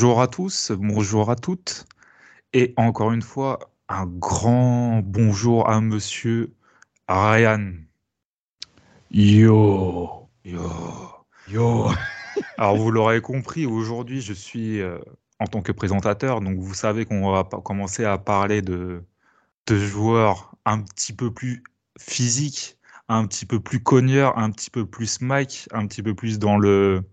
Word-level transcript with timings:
Bonjour 0.00 0.22
à 0.22 0.28
tous, 0.28 0.72
bonjour 0.72 1.30
à 1.30 1.36
toutes, 1.36 1.84
et 2.54 2.72
encore 2.78 3.12
une 3.12 3.20
fois, 3.20 3.70
un 3.90 4.06
grand 4.06 5.02
bonjour 5.04 5.68
à 5.68 5.82
monsieur 5.82 6.54
Ryan. 7.06 7.74
Yo, 9.10 10.26
Yo. 10.42 10.62
yo. 11.48 11.90
Alors 12.56 12.78
vous 12.78 12.90
l'aurez 12.90 13.20
compris, 13.20 13.66
aujourd'hui 13.66 14.22
je 14.22 14.32
suis 14.32 14.80
euh, 14.80 14.98
en 15.38 15.46
tant 15.46 15.60
que 15.60 15.70
présentateur, 15.70 16.40
donc 16.40 16.58
vous 16.58 16.72
savez 16.72 17.04
qu'on 17.04 17.30
va 17.30 17.44
commencer 17.44 18.06
à 18.06 18.16
parler 18.16 18.62
de, 18.62 19.04
de 19.66 19.76
joueurs 19.76 20.54
un 20.64 20.80
petit 20.80 21.12
peu 21.12 21.30
plus 21.30 21.62
physiques, 21.98 22.78
un 23.08 23.26
petit 23.26 23.44
peu 23.44 23.60
plus 23.60 23.82
cogneurs, 23.82 24.38
un 24.38 24.50
petit 24.50 24.70
peu 24.70 24.86
plus 24.86 25.20
Mike, 25.20 25.68
un 25.72 25.86
petit 25.86 26.02
peu 26.02 26.14
plus 26.14 26.38
dans 26.38 26.56
le 26.56 27.04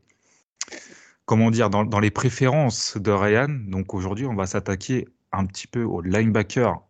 comment 1.27 1.51
dire 1.51 1.69
dans, 1.69 1.85
dans 1.85 1.99
les 1.99 2.09
préférences 2.11 2.97
de 2.97 3.11
Ryan. 3.11 3.49
Donc 3.49 3.93
aujourd'hui 3.93 4.25
on 4.25 4.33
va 4.35 4.47
s'attaquer 4.47 5.07
un 5.31 5.45
petit 5.45 5.67
peu 5.67 5.83
au 5.83 6.01
linebacker. 6.01 6.81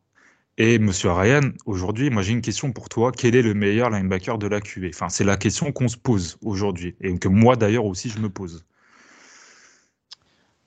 Et 0.60 0.80
Monsieur 0.80 1.12
Ryan, 1.12 1.52
aujourd'hui, 1.66 2.10
moi 2.10 2.24
j'ai 2.24 2.34
une 2.34 2.42
question 2.42 2.72
pour 2.72 2.90
toi. 2.90 3.12
Quel 3.12 3.36
est 3.36 3.44
le 3.44 3.54
meilleur 3.54 3.90
linebacker 3.92 4.40
de 4.40 4.48
la 4.48 4.62
QV 4.62 4.90
Enfin, 4.94 5.10
c'est 5.10 5.24
la 5.26 5.38
question 5.38 5.72
qu'on 5.74 5.88
se 5.90 5.98
pose 5.98 6.38
aujourd'hui 6.42 6.96
et 7.02 7.18
que 7.20 7.28
moi 7.28 7.56
d'ailleurs 7.58 7.86
aussi 7.86 8.10
je 8.10 8.20
me 8.20 8.30
pose. 8.30 8.66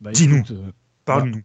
Bah, 0.01 0.13
Dis-nous. 0.13 0.45
euh, 0.53 0.73
Parle-nous. 1.05 1.43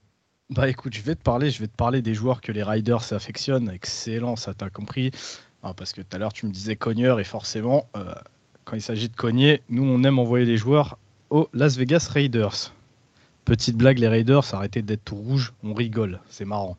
bah 0.50 0.70
écoute, 0.70 0.94
je 0.96 1.02
vais 1.02 1.16
te 1.16 1.24
parler, 1.24 1.50
je 1.52 1.60
vais 1.60 1.68
te 1.68 1.76
parler 1.76 2.02
des 2.02 2.14
joueurs 2.14 2.42
que 2.42 2.52
les 2.52 2.64
Riders 2.64 3.14
affectionnent. 3.14 3.70
Excellent, 3.70 4.36
ça 4.36 4.54
t'as 4.54 4.70
compris. 4.70 5.12
Ah, 5.64 5.74
parce 5.74 5.94
que 5.94 6.02
tout 6.02 6.16
à 6.16 6.20
l'heure 6.20 6.34
tu 6.34 6.46
me 6.46 6.52
disais 6.52 6.76
cogneur 6.76 7.20
et 7.20 7.24
forcément, 7.24 7.90
euh, 7.98 8.14
quand 8.64 8.76
il 8.76 8.82
s'agit 8.82 9.10
de 9.10 9.16
cogner, 9.16 9.64
nous 9.70 9.84
on 9.84 10.04
aime 10.04 10.20
envoyer 10.20 10.46
les 10.46 10.58
joueurs 10.58 11.00
aux 11.30 11.50
Las 11.54 11.78
Vegas 11.78 12.10
Raiders. 12.12 12.74
Petite 13.46 13.78
blague, 13.78 14.00
les 14.00 14.08
Raiders, 14.08 14.54
arrêtez 14.54 14.82
d'être 14.82 15.04
tout 15.06 15.16
rouge, 15.16 15.54
on 15.64 15.74
rigole, 15.74 16.20
c'est 16.30 16.46
marrant. 16.46 16.78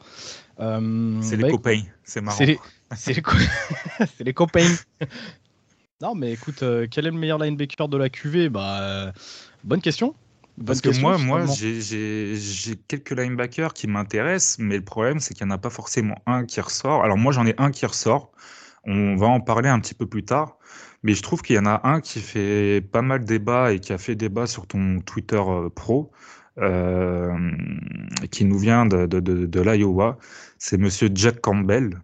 Euh, 0.58 1.18
C'est 1.22 1.36
bah, 1.36 1.42
les 1.42 1.48
écoute, 1.48 1.62
copains, 1.62 1.82
c'est 2.02 2.20
marrant. 2.20 2.36
C'est 2.38 2.46
les, 2.46 2.58
c'est 2.96 3.12
les, 3.14 3.22
co- 3.22 3.36
c'est 4.16 4.24
les 4.24 4.32
copains. 4.34 4.74
non, 6.00 6.16
mais 6.16 6.32
écoute, 6.32 6.62
euh, 6.64 6.88
quel 6.90 7.06
est 7.06 7.10
le 7.10 7.18
meilleur 7.18 7.38
linebacker 7.38 7.88
de 7.88 7.96
la 7.96 8.08
QV 8.08 8.48
bah, 8.48 8.80
euh, 8.80 9.12
Bonne 9.62 9.80
question. 9.80 10.14
Bonne 10.56 10.66
Parce 10.66 10.80
que 10.80 11.00
moi, 11.00 11.18
moi, 11.18 11.44
j'ai 11.46 12.76
quelques 12.88 13.10
linebackers 13.12 13.74
qui 13.74 13.86
m'intéressent, 13.86 14.58
mais 14.58 14.76
le 14.76 14.84
problème, 14.84 15.20
c'est 15.20 15.34
qu'il 15.34 15.46
n'y 15.46 15.52
en 15.52 15.54
a 15.54 15.58
pas 15.58 15.70
forcément 15.70 16.16
un 16.26 16.46
qui 16.46 16.60
ressort. 16.60 17.04
Alors 17.04 17.18
moi, 17.18 17.32
j'en 17.32 17.46
ai 17.46 17.54
un 17.58 17.70
qui 17.70 17.86
ressort. 17.86 18.32
On 18.84 19.16
va 19.16 19.26
en 19.26 19.40
parler 19.40 19.68
un 19.68 19.78
petit 19.80 19.94
peu 19.94 20.06
plus 20.06 20.24
tard. 20.24 20.56
Mais 21.06 21.14
je 21.14 21.22
trouve 21.22 21.40
qu'il 21.40 21.54
y 21.54 21.58
en 21.60 21.66
a 21.66 21.82
un 21.84 22.00
qui 22.00 22.18
fait 22.20 22.80
pas 22.80 23.00
mal 23.00 23.24
débat 23.24 23.72
et 23.72 23.78
qui 23.78 23.92
a 23.92 23.98
fait 23.98 24.16
débat 24.16 24.48
sur 24.48 24.66
ton 24.66 24.98
Twitter 24.98 25.40
euh, 25.40 25.68
pro, 25.68 26.10
euh, 26.58 27.32
qui 28.32 28.44
nous 28.44 28.58
vient 28.58 28.86
de, 28.86 29.06
de, 29.06 29.20
de, 29.20 29.60
l'Iowa. 29.60 30.18
C'est 30.58 30.78
Monsieur 30.78 31.08
Jack 31.14 31.40
Campbell. 31.40 32.00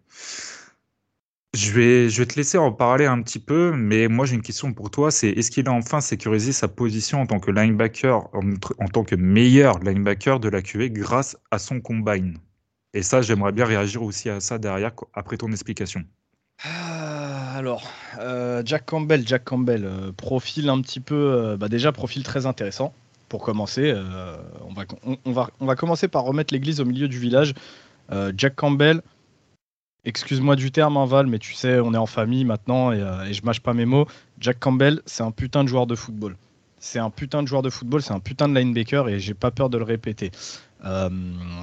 Je 1.53 1.73
vais, 1.73 2.11
je 2.11 2.23
vais 2.23 2.27
te 2.27 2.37
laisser 2.37 2.59
en 2.59 2.71
parler 2.71 3.07
un 3.07 3.21
petit 3.23 3.41
peu, 3.41 3.73
mais 3.73 4.07
moi 4.07 4.25
j'ai 4.25 4.37
une 4.37 4.43
question 4.43 4.73
pour 4.73 4.93
toi, 4.93 5.11
c'est 5.11 5.31
est-ce 5.31 5.51
qu'il 5.51 5.69
a 5.69 5.73
enfin 5.73 6.01
sécurisé 6.01 6.53
sa 6.53 6.69
position 6.69 7.23
en 7.23 7.27
tant 7.27 7.41
que 7.41 7.51
linebacker, 7.51 8.29
en, 8.33 8.87
tant 8.87 9.03
que 9.03 9.17
meilleur 9.17 9.81
linebacker 9.81 10.39
de 10.39 10.49
la 10.49 10.63
QV 10.63 10.91
grâce 10.91 11.37
à 11.51 11.59
son 11.59 11.81
combine? 11.81 12.39
Et 12.95 13.03
ça, 13.03 13.21
j'aimerais 13.21 13.53
bien 13.53 13.65
réagir 13.65 14.05
aussi 14.05 14.31
à 14.31 14.39
ça 14.39 14.59
derrière, 14.59 14.93
après 15.13 15.39
ton 15.39 15.51
explication. 15.51 16.05
Ah, 16.65 17.22
alors, 17.55 17.83
euh, 18.19 18.63
Jack 18.65 18.87
Campbell, 18.87 19.27
Jack 19.27 19.45
Campbell, 19.45 19.85
euh, 19.85 20.13
profil 20.13 20.69
un 20.69 20.81
petit 20.81 21.01
peu, 21.01 21.15
euh, 21.15 21.57
bah 21.57 21.69
déjà 21.69 21.93
profil 21.93 22.23
très 22.23 22.47
intéressant. 22.47 22.95
Pour 23.29 23.43
commencer, 23.43 23.95
on, 25.25 25.33
va, 25.33 25.75
commencer 25.75 26.07
par 26.07 26.25
remettre 26.25 26.53
l'église 26.53 26.81
au 26.81 26.85
milieu 26.85 27.09
du 27.09 27.19
village. 27.19 27.55
Jack 28.37 28.55
Campbell, 28.57 29.01
excuse-moi 30.05 30.55
du 30.55 30.71
terme, 30.71 30.99
hein, 30.99 31.07
Val, 31.07 31.27
mais 31.29 31.39
tu 31.39 31.55
sais, 31.55 31.81
on 31.81 31.95
est 31.95 31.99
en 31.99 32.05
famille 32.05 32.45
maintenant 32.45 32.93
et, 32.93 33.33
je 33.33 33.43
mâche 33.43 33.61
pas 33.61 33.73
mes 33.73 33.87
mots. 33.87 34.07
Jack 34.39 34.61
Campbell, 34.61 35.01
c'est 35.07 35.23
un 35.23 35.31
putain 35.31 35.65
de 35.65 35.69
joueur 35.71 35.87
de 35.87 35.95
football. 35.95 36.37
C'est 36.79 36.99
un 36.99 37.09
putain 37.09 37.43
de 37.43 37.49
joueur 37.49 37.63
de 37.63 37.71
football, 37.71 38.03
c'est 38.03 38.13
un 38.13 38.21
putain 38.21 38.51
de 38.51 38.55
linebacker 38.55 39.09
et 39.09 39.19
j'ai 39.19 39.33
pas 39.33 39.51
peur 39.51 39.71
de 39.71 39.79
le 39.79 39.85
répéter. 39.85 40.31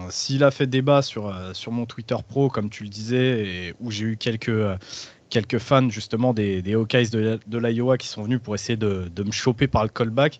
S'il 0.09 0.43
a 0.43 0.49
fait 0.49 0.65
débat 0.65 1.03
sur, 1.03 1.31
mon 1.67 1.85
Twitter 1.85 2.17
pro, 2.27 2.49
comme 2.49 2.71
tu 2.71 2.81
le 2.81 2.89
disais, 2.89 3.75
où 3.79 3.91
j'ai 3.91 4.05
eu 4.05 4.17
quelques, 4.17 4.49
quelques 5.29 5.59
fans 5.59 5.89
justement 5.89 6.33
des, 6.33 6.73
Hawkeyes 6.73 7.09
de, 7.09 7.57
l'Iowa 7.57 7.97
qui 7.97 8.07
sont 8.07 8.23
venus 8.23 8.39
pour 8.41 8.55
essayer 8.55 8.77
de, 8.77 9.23
me 9.23 9.31
choper 9.31 9.67
par 9.67 9.83
le 9.83 9.89
callback 9.89 10.39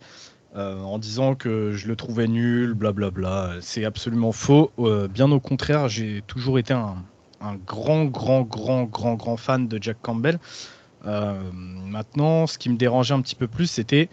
euh, 0.55 0.79
en 0.81 0.97
disant 0.97 1.35
que 1.35 1.73
je 1.73 1.87
le 1.87 1.95
trouvais 1.95 2.27
nul, 2.27 2.73
blablabla. 2.73 3.57
C'est 3.61 3.85
absolument 3.85 4.31
faux. 4.31 4.71
Euh, 4.79 5.07
bien 5.07 5.31
au 5.31 5.39
contraire, 5.39 5.87
j'ai 5.87 6.23
toujours 6.25 6.57
été 6.57 6.73
un, 6.73 6.95
grand, 7.67 8.05
grand, 8.05 8.41
grand, 8.41 8.83
grand, 8.83 9.13
grand 9.13 9.37
fan 9.37 9.67
de 9.67 9.81
Jack 9.81 9.97
Campbell. 10.01 10.39
Euh, 11.05 11.39
maintenant, 11.53 12.47
ce 12.47 12.57
qui 12.57 12.69
me 12.69 12.77
dérangeait 12.77 13.13
un 13.13 13.21
petit 13.21 13.35
peu 13.35 13.47
plus, 13.47 13.67
c'était 13.67 14.09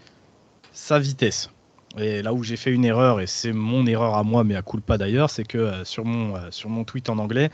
sa 0.72 0.98
vitesse. 0.98 1.50
Et 1.98 2.20
là 2.20 2.34
où 2.34 2.42
j'ai 2.42 2.56
fait 2.56 2.70
une 2.70 2.84
erreur, 2.84 3.20
et 3.20 3.26
c'est 3.26 3.52
mon 3.52 3.86
erreur 3.86 4.14
à 4.14 4.22
moi, 4.22 4.44
mais 4.44 4.54
à 4.54 4.60
culpa 4.60 4.98
d'ailleurs, 4.98 5.30
c'est 5.30 5.44
que 5.44 5.82
sur, 5.84 6.04
mon, 6.04 6.34
sur 6.50 6.68
mon 6.68 6.84
tweet 6.84 7.08
en 7.08 7.16
anglais, 7.16 7.50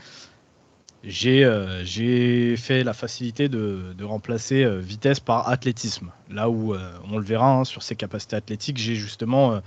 j'ai 1.03 1.43
euh, 1.43 1.83
j'ai 1.83 2.55
fait 2.55 2.83
la 2.83 2.93
facilité 2.93 3.49
de, 3.49 4.03
remplacer 4.03 4.63
euh, 4.63 4.79
vitesse 4.79 5.19
par 5.19 5.49
athlétisme. 5.49 6.11
Là 6.29 6.49
où 6.49 6.73
euh, 6.73 6.93
on 7.11 7.17
le 7.17 7.25
verra 7.25 7.51
hein, 7.51 7.63
sur 7.65 7.83
ses 7.83 7.95
capacités 7.95 8.37
athlétiques, 8.37 8.77
j'ai 8.77 8.95
justement 8.95 9.59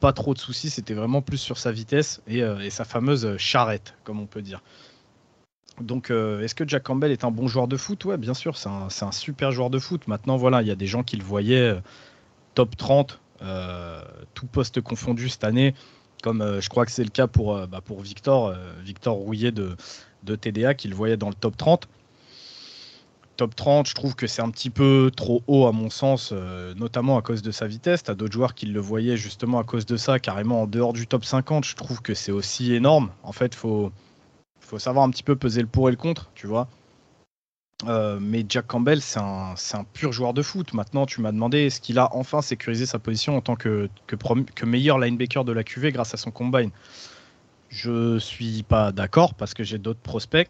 pas 0.00 0.12
trop 0.12 0.34
de 0.34 0.38
soucis, 0.38 0.68
c'était 0.68 0.94
vraiment 0.94 1.22
plus 1.22 1.38
sur 1.38 1.56
sa 1.56 1.72
vitesse 1.72 2.20
et, 2.26 2.42
sa 2.70 2.84
fameuse 2.84 3.36
charrette, 3.38 3.94
comme 4.04 4.20
on 4.20 4.26
peut 4.26 4.42
dire. 4.42 4.62
Donc, 5.80 6.10
est-ce 6.10 6.54
que 6.54 6.68
Jack 6.68 6.82
Campbell 6.82 7.12
est 7.12 7.24
un 7.24 7.30
bon 7.30 7.48
joueur 7.48 7.66
de 7.66 7.76
foot? 7.76 8.04
Ouais, 8.04 8.18
bien 8.18 8.34
sûr, 8.34 8.56
c'est 8.56 8.68
un, 8.68 9.12
super 9.12 9.52
joueur 9.52 9.70
de 9.70 9.78
foot. 9.78 10.06
Maintenant, 10.06 10.36
voilà, 10.36 10.60
il 10.60 10.68
y 10.68 10.70
a 10.70 10.74
des 10.74 10.86
gens 10.86 11.02
qui 11.02 11.16
le 11.16 11.24
voyaient 11.24 11.74
top 12.54 12.76
30, 12.76 13.20
euh, 13.42 14.02
tout 14.34 14.46
poste 14.46 14.82
confondu 14.82 15.30
cette 15.30 15.44
année, 15.44 15.74
comme 16.22 16.60
je 16.60 16.68
crois 16.68 16.84
que 16.84 16.92
c'est 16.92 17.04
le 17.04 17.10
cas 17.10 17.26
pour, 17.26 17.66
bah, 17.66 17.80
pour 17.82 18.00
Victor, 18.02 18.54
Victor 18.84 19.14
Rouillet 19.14 19.52
de, 19.52 19.76
de 20.26 20.36
TDA, 20.36 20.74
qui 20.74 20.88
le 20.88 20.94
voyait 20.94 21.16
dans 21.16 21.28
le 21.28 21.34
top 21.34 21.56
30. 21.56 21.88
Top 23.36 23.54
30, 23.54 23.86
je 23.86 23.94
trouve 23.94 24.14
que 24.14 24.26
c'est 24.26 24.40
un 24.40 24.50
petit 24.50 24.70
peu 24.70 25.10
trop 25.14 25.42
haut 25.46 25.66
à 25.66 25.72
mon 25.72 25.90
sens, 25.90 26.30
euh, 26.32 26.74
notamment 26.74 27.18
à 27.18 27.22
cause 27.22 27.42
de 27.42 27.50
sa 27.50 27.66
vitesse. 27.66 28.02
Tu 28.02 28.10
as 28.10 28.14
d'autres 28.14 28.32
joueurs 28.32 28.54
qui 28.54 28.66
le 28.66 28.80
voyaient 28.80 29.18
justement 29.18 29.58
à 29.58 29.64
cause 29.64 29.84
de 29.84 29.96
ça, 29.98 30.18
carrément 30.18 30.62
en 30.62 30.66
dehors 30.66 30.94
du 30.94 31.06
top 31.06 31.24
50. 31.24 31.64
Je 31.64 31.74
trouve 31.76 32.00
que 32.00 32.14
c'est 32.14 32.32
aussi 32.32 32.72
énorme. 32.72 33.10
En 33.22 33.32
fait, 33.32 33.54
il 33.54 33.58
faut, 33.58 33.92
faut 34.60 34.78
savoir 34.78 35.04
un 35.04 35.10
petit 35.10 35.22
peu 35.22 35.36
peser 35.36 35.60
le 35.60 35.66
pour 35.66 35.88
et 35.88 35.92
le 35.92 35.98
contre, 35.98 36.30
tu 36.34 36.46
vois. 36.46 36.66
Euh, 37.86 38.18
mais 38.18 38.42
Jack 38.48 38.68
Campbell, 38.68 39.02
c'est 39.02 39.20
un, 39.20 39.54
pur 39.92 40.12
joueur 40.12 40.32
de 40.32 40.40
foot. 40.40 40.72
Maintenant, 40.72 41.04
tu 41.04 41.20
m'as 41.20 41.32
demandé 41.32 41.66
est-ce 41.66 41.82
qu'il 41.82 41.98
a 41.98 42.08
enfin 42.16 42.40
sécurisé 42.40 42.86
sa 42.86 42.98
position 42.98 43.36
en 43.36 43.42
tant 43.42 43.54
que 43.54 43.90
meilleur 44.64 44.98
linebacker 44.98 45.44
de 45.44 45.52
la 45.52 45.62
QV 45.62 45.92
grâce 45.92 46.14
à 46.14 46.16
son 46.16 46.30
combine? 46.30 46.70
Je 47.68 48.18
suis 48.18 48.62
pas 48.62 48.92
d'accord 48.92 49.34
parce 49.34 49.54
que 49.54 49.64
j'ai 49.64 49.78
d'autres 49.78 50.00
prospects. 50.00 50.48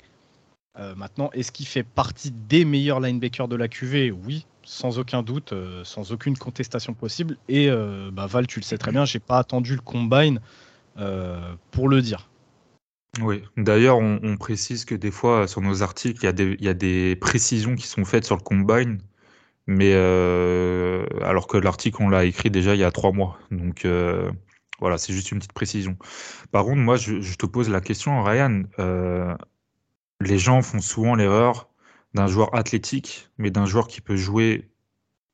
Euh, 0.79 0.95
maintenant, 0.95 1.31
est-ce 1.33 1.53
qu'il 1.53 1.67
fait 1.67 1.83
partie 1.83 2.31
des 2.31 2.65
meilleurs 2.65 3.01
linebackers 3.01 3.49
de 3.49 3.57
la 3.57 3.69
QV 3.69 4.11
Oui, 4.11 4.47
sans 4.63 4.99
aucun 4.99 5.23
doute, 5.23 5.53
euh, 5.53 5.83
sans 5.85 6.13
aucune 6.13 6.37
contestation 6.37 6.93
possible. 6.93 7.39
Et 7.49 7.71
euh, 7.71 8.11
bah, 8.13 8.27
Val, 8.27 8.47
tu 8.47 8.61
le 8.61 8.65
sais 8.65 8.77
très 8.77 8.93
bien, 8.93 9.05
j'ai 9.05 9.19
pas 9.19 9.39
attendu 9.39 9.75
le 9.75 9.81
combine 9.81 10.41
pour 11.73 11.91
le 11.91 12.01
dire. 12.01 12.31
Oui, 13.21 13.43
d'ailleurs, 13.59 13.99
on, 13.99 14.37
précise 14.39 14.87
que 14.87 14.95
des 14.95 15.11
fois, 15.11 15.47
sur 15.47 15.61
nos 15.61 15.83
articles, 15.83 16.21
il 16.23 16.25
y 16.25 16.29
a 16.29 16.33
des, 16.33 16.57
il 16.59 16.65
y 16.65 16.69
a 16.69 16.75
des 16.75 17.17
précisions 17.17 17.75
qui 17.75 17.87
sont 17.87 18.07
faites 18.07 18.25
sur 18.25 18.37
le 18.37 18.43
combine, 18.43 18.99
mais 19.67 19.93
alors 19.93 21.47
que 21.49 21.59
l'article, 21.59 21.99
on 22.01 22.09
l'a 22.09 22.25
écrit 22.25 22.51
déjà 22.51 22.75
il 22.75 22.81
y 22.81 22.85
a 22.85 22.91
trois 22.91 23.13
mois. 23.13 23.39
Donc 23.51 23.87
voilà, 24.81 24.99
c'est 24.99 25.13
juste 25.13 25.33
une 25.33 25.39
petite 25.39 25.53
précision. 25.53 25.97
Par 26.53 26.65
contre, 26.65 26.81
moi, 26.81 26.97
je, 26.97 27.35
te 27.37 27.47
pose 27.47 27.69
la 27.69 27.81
question, 27.81 28.23
Ryan. 28.23 28.65
euh, 28.79 29.37
les 30.21 30.39
gens 30.39 30.63
font 30.63 30.81
souvent 30.81 31.15
l'erreur 31.15 31.69
d'un 32.15 32.27
joueur 32.27 32.55
athlétique, 32.55 33.31
mais 33.39 33.51
d'un 33.51 33.67
joueur 33.67 33.89
qui 33.89 34.01
peut 34.01 34.17
jouer 34.17 34.71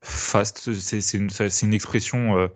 fast. 0.03 0.73
C'est 0.75 1.01
c'est 1.01 1.19
une, 1.19 1.31
c'est 1.31 1.63
une 1.63 1.75
expression, 1.75 2.37
euh, 2.39 2.49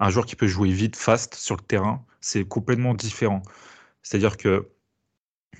un 0.00 0.10
joueur 0.10 0.26
qui 0.26 0.36
peut 0.36 0.48
jouer 0.48 0.70
vite, 0.70 0.96
fast 0.96 1.34
sur 1.34 1.56
le 1.56 1.62
terrain. 1.62 2.04
C'est 2.20 2.44
complètement 2.44 2.94
différent. 2.94 3.42
C'est-à-dire 4.02 4.36
que 4.36 4.68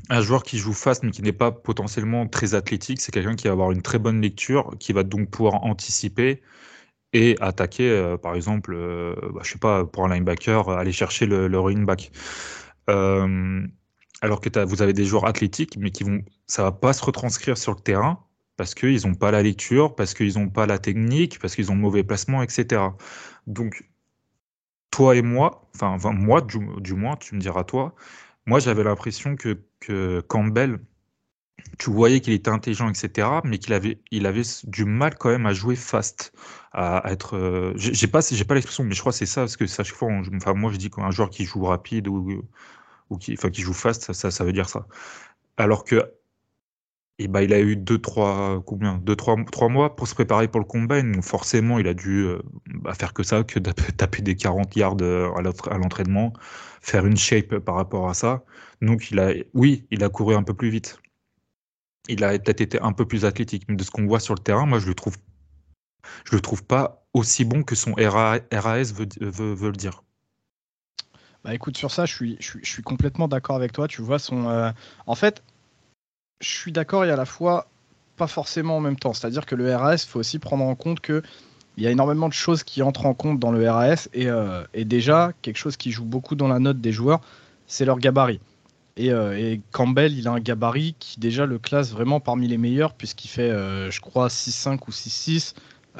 un 0.09 0.23
joueur 0.23 0.43
qui 0.43 0.59
joue 0.59 0.73
fast 0.73 1.03
mais 1.03 1.11
qui 1.11 1.23
n'est 1.23 1.33
pas 1.33 1.53
potentiellement 1.53 2.27
très 2.27 2.55
athlétique, 2.55 3.01
c'est 3.01 3.13
quelqu'un 3.13 3.37
qui 3.37 3.47
va 3.47 3.53
avoir 3.53 3.71
une 3.73 3.83
très 3.83 3.99
bonne 3.99 4.21
lecture, 4.21 4.75
qui 4.79 4.93
va 4.93 5.03
donc 5.03 5.31
pouvoir 5.31 5.65
anticiper 5.65 6.43
et 7.13 7.37
attaquer, 7.41 7.91
euh, 7.91 8.17
par 8.17 8.35
exemple, 8.35 8.73
euh, 8.75 9.15
bah, 9.35 9.41
je 9.43 9.53
sais 9.53 9.59
pas, 9.59 9.85
pour 9.85 10.05
un 10.05 10.15
linebacker, 10.15 10.69
aller 10.71 10.93
chercher 10.93 11.27
le, 11.27 11.59
running 11.59 11.85
back. 11.85 12.11
Euh, 12.89 13.67
alors 14.23 14.41
que 14.41 14.65
vous 14.65 14.83
avez 14.83 14.93
des 14.93 15.05
joueurs 15.05 15.27
athlétiques, 15.27 15.77
mais 15.79 15.91
qui 15.91 16.05
vont, 16.05 16.23
ça 16.47 16.63
va 16.63 16.73
pas 16.73 16.93
se 16.93 17.05
retranscrire 17.05 17.57
sur 17.59 17.73
le 17.73 17.81
terrain 17.81 18.25
parce 18.57 18.75
qu'ils 18.75 19.07
n'ont 19.07 19.15
pas 19.15 19.31
la 19.31 19.43
lecture, 19.43 19.95
parce 19.95 20.13
qu'ils 20.13 20.39
n'ont 20.39 20.51
pas 20.51 20.67
la 20.67 20.79
technique, 20.79 21.39
parce 21.39 21.55
qu'ils 21.55 21.73
ont 21.73 21.77
mauvais 21.77 22.05
placement, 22.05 22.43
etc. 22.43 22.83
Donc, 23.47 23.89
toi 24.91 25.17
et 25.17 25.23
moi, 25.23 25.71
enfin, 25.75 25.97
moi 26.13 26.43
du, 26.43 26.95
moins, 26.95 27.17
tu 27.17 27.35
me 27.35 27.41
diras 27.41 27.65
toi, 27.65 27.95
moi 28.47 28.59
j'avais 28.59 28.85
l'impression 28.85 29.37
que 29.37 30.21
Campbell, 30.29 30.79
tu 31.79 31.91
voyais 31.91 32.21
qu'il 32.21 32.33
était 32.33 32.51
intelligent, 32.51 32.89
etc., 32.89 33.29
mais 33.45 33.59
qu'il 33.59 33.73
avait, 33.75 34.01
il 34.11 34.27
avait 34.27 34.43
du 34.65 34.85
mal 34.85 35.15
quand 35.17 35.31
même 35.31 35.47
à 35.47 35.53
jouer 35.53 35.77
fast, 35.77 36.33
à, 36.73 37.03
être. 37.11 37.37
Euh, 37.37 37.73
j'ai 37.77 38.07
pas, 38.07 38.21
j'ai 38.21 38.45
pas 38.45 38.55
l'expression, 38.55 38.85
mais 38.85 38.95
je 38.95 39.01
crois 39.01 39.13
que 39.13 39.19
c'est 39.19 39.27
ça, 39.27 39.43
parce 39.43 39.57
que 39.57 39.67
chaque 39.67 39.87
fois, 39.89 40.11
enfin, 40.37 40.55
moi 40.55 40.73
je 40.73 40.77
dis 40.79 40.91
qu'un 40.91 41.11
joueur 41.11 41.31
qui 41.31 41.45
joue 41.45 41.65
rapide 41.65 42.09
ou, 42.09 42.45
qui, 43.19 43.35
enfin, 43.35 43.51
qui 43.51 43.63
joue 43.63 43.73
fast, 43.75 44.13
ça, 44.13 44.31
ça, 44.31 44.45
veut 44.45 44.53
dire 44.53 44.69
ça. 44.69 44.87
Alors 45.57 45.85
que 45.85 46.13
et 47.21 47.29
bah, 47.29 47.43
il 47.43 47.53
a 47.53 47.61
eu 47.61 47.77
2 47.77 47.99
trois 47.99 48.63
combien? 48.65 48.97
Deux 48.99 49.15
trois, 49.15 49.37
trois 49.53 49.69
mois 49.69 49.95
pour 49.95 50.09
se 50.09 50.15
préparer 50.15 50.49
pour 50.49 50.61
le 50.61 50.67
combine. 50.67 51.13
Donc 51.13 51.25
forcément, 51.25 51.79
il 51.79 51.87
a 51.87 51.93
dû 51.95 52.25
euh, 52.25 52.41
bah, 52.67 52.95
faire 52.95 53.13
que 53.13 53.23
ça, 53.23 53.45
que 53.45 53.59
taper 53.59 54.23
des 54.23 54.37
40 54.37 54.75
yards 54.77 54.97
euh, 55.03 55.31
à 55.35 55.77
l'entraînement, 55.79 56.33
faire 56.81 57.07
une 57.07 57.19
shape 57.19 57.59
par 57.59 57.75
rapport 57.75 58.09
à 58.09 58.15
ça. 58.15 58.43
Donc 58.81 59.11
il 59.11 59.19
a, 59.21 59.35
oui, 59.55 59.87
il 59.91 60.03
a 60.05 60.09
couru 60.09 60.35
un 60.35 60.43
peu 60.43 60.55
plus 60.55 60.71
vite. 60.71 61.00
Il 62.09 62.25
a 62.25 62.39
peut-être 62.39 62.61
été 62.61 62.81
un 62.81 62.93
peu 62.93 63.07
plus 63.07 63.25
athlétique, 63.25 63.65
mais 63.69 63.77
de 63.77 63.83
ce 63.83 63.91
qu'on 63.91 64.07
voit 64.07 64.21
sur 64.21 64.35
le 64.35 64.41
terrain, 64.41 64.67
moi 64.67 64.79
je 64.79 64.87
le 64.87 64.95
trouve, 64.95 65.17
je 66.25 66.35
le 66.35 66.41
trouve 66.41 66.65
pas 66.65 67.05
aussi 67.13 67.45
bon 67.45 67.63
que 67.63 67.75
son 67.75 67.93
RAS 67.95 68.41
veut, 68.51 69.07
le 69.21 69.73
dire. 69.73 70.03
Bah 71.45 71.55
écoute, 71.55 71.77
sur 71.77 71.91
ça, 71.91 72.07
je 72.07 72.15
suis, 72.15 72.37
je 72.41 72.59
suis, 72.63 72.83
complètement 72.83 73.29
d'accord 73.29 73.57
avec 73.57 73.73
toi. 73.73 73.89
Tu 73.89 74.03
vois, 74.03 74.19
son. 74.19 74.49
Euh, 74.49 74.71
en 75.07 75.15
fait, 75.15 75.43
je 76.41 76.49
suis 76.49 76.73
d'accord 76.73 77.05
et 77.05 77.11
à 77.11 77.17
la 77.17 77.25
fois 77.25 77.69
pas 78.17 78.27
forcément 78.27 78.77
en 78.77 78.81
même 78.81 78.99
temps. 78.99 79.15
C'est-à-dire 79.15 79.47
que 79.47 79.55
le 79.55 79.75
RAS, 79.75 80.05
il 80.05 80.09
faut 80.09 80.21
aussi 80.21 80.39
prendre 80.39 80.65
en 80.65 80.75
compte 80.75 81.01
que 81.01 81.23
il 81.77 81.85
y 81.85 81.87
a 81.87 81.91
énormément 81.91 82.29
de 82.29 82.35
choses 82.35 82.63
qui 82.63 82.83
entrent 82.83 83.07
en 83.07 83.15
compte 83.15 83.39
dans 83.39 83.53
le 83.53 83.69
RAS 83.69 84.09
et, 84.13 84.29
euh, 84.29 84.65
et 84.75 84.85
déjà 84.85 85.33
quelque 85.41 85.57
chose 85.57 85.79
qui 85.79 85.93
joue 85.93 86.05
beaucoup 86.05 86.35
dans 86.35 86.49
la 86.49 86.59
note 86.59 86.81
des 86.81 86.93
joueurs, 86.93 87.21
c'est 87.67 87.87
leur 87.87 87.99
gabarit. 87.99 88.41
Et, 89.01 89.13
euh, 89.13 89.37
et, 89.39 89.61
Campbell, 89.73 90.17
il 90.17 90.29
a 90.29 90.33
un 90.33 90.41
gabarit 90.41 90.95
qui 90.99 91.21
déjà 91.21 91.47
le 91.47 91.59
classe 91.59 91.91
vraiment 91.93 92.21
parmi 92.21 92.49
les 92.49 92.59
meilleurs 92.59 92.95
puisqu'il 92.95 93.29
fait, 93.29 93.51
euh, 93.51 93.91
je 93.91 94.01
crois, 94.01 94.29
6-5 94.29 94.79
ou 94.87 94.91
6-6. 94.91 95.55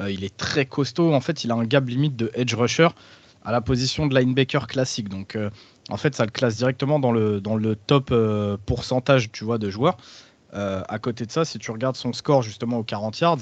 il 0.09 0.23
est 0.23 0.35
très 0.35 0.65
costaud. 0.65 1.13
En 1.13 1.21
fait, 1.21 1.43
il 1.43 1.51
a 1.51 1.55
un 1.55 1.65
gap 1.65 1.87
limite 1.87 2.15
de 2.15 2.31
edge 2.33 2.53
rusher 2.53 2.89
à 3.43 3.51
la 3.51 3.61
position 3.61 4.07
de 4.07 4.17
linebacker 4.17 4.67
classique. 4.67 5.09
Donc, 5.09 5.37
en 5.89 5.97
fait, 5.97 6.15
ça 6.15 6.25
le 6.25 6.31
classe 6.31 6.57
directement 6.57 6.99
dans 6.99 7.11
le, 7.11 7.41
dans 7.41 7.55
le 7.55 7.75
top 7.75 8.13
pourcentage, 8.65 9.31
tu 9.31 9.43
vois, 9.43 9.57
de 9.57 9.69
joueurs. 9.69 9.97
Euh, 10.53 10.83
à 10.89 10.99
côté 10.99 11.25
de 11.25 11.31
ça, 11.31 11.45
si 11.45 11.59
tu 11.59 11.71
regardes 11.71 11.95
son 11.95 12.13
score 12.13 12.41
justement 12.41 12.79
aux 12.79 12.83
40 12.83 13.19
yards, 13.19 13.39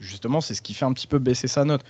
justement, 0.00 0.40
c'est 0.40 0.54
ce 0.54 0.62
qui 0.62 0.74
fait 0.74 0.84
un 0.84 0.92
petit 0.92 1.06
peu 1.06 1.18
baisser 1.18 1.48
sa 1.48 1.64
note. 1.64 1.82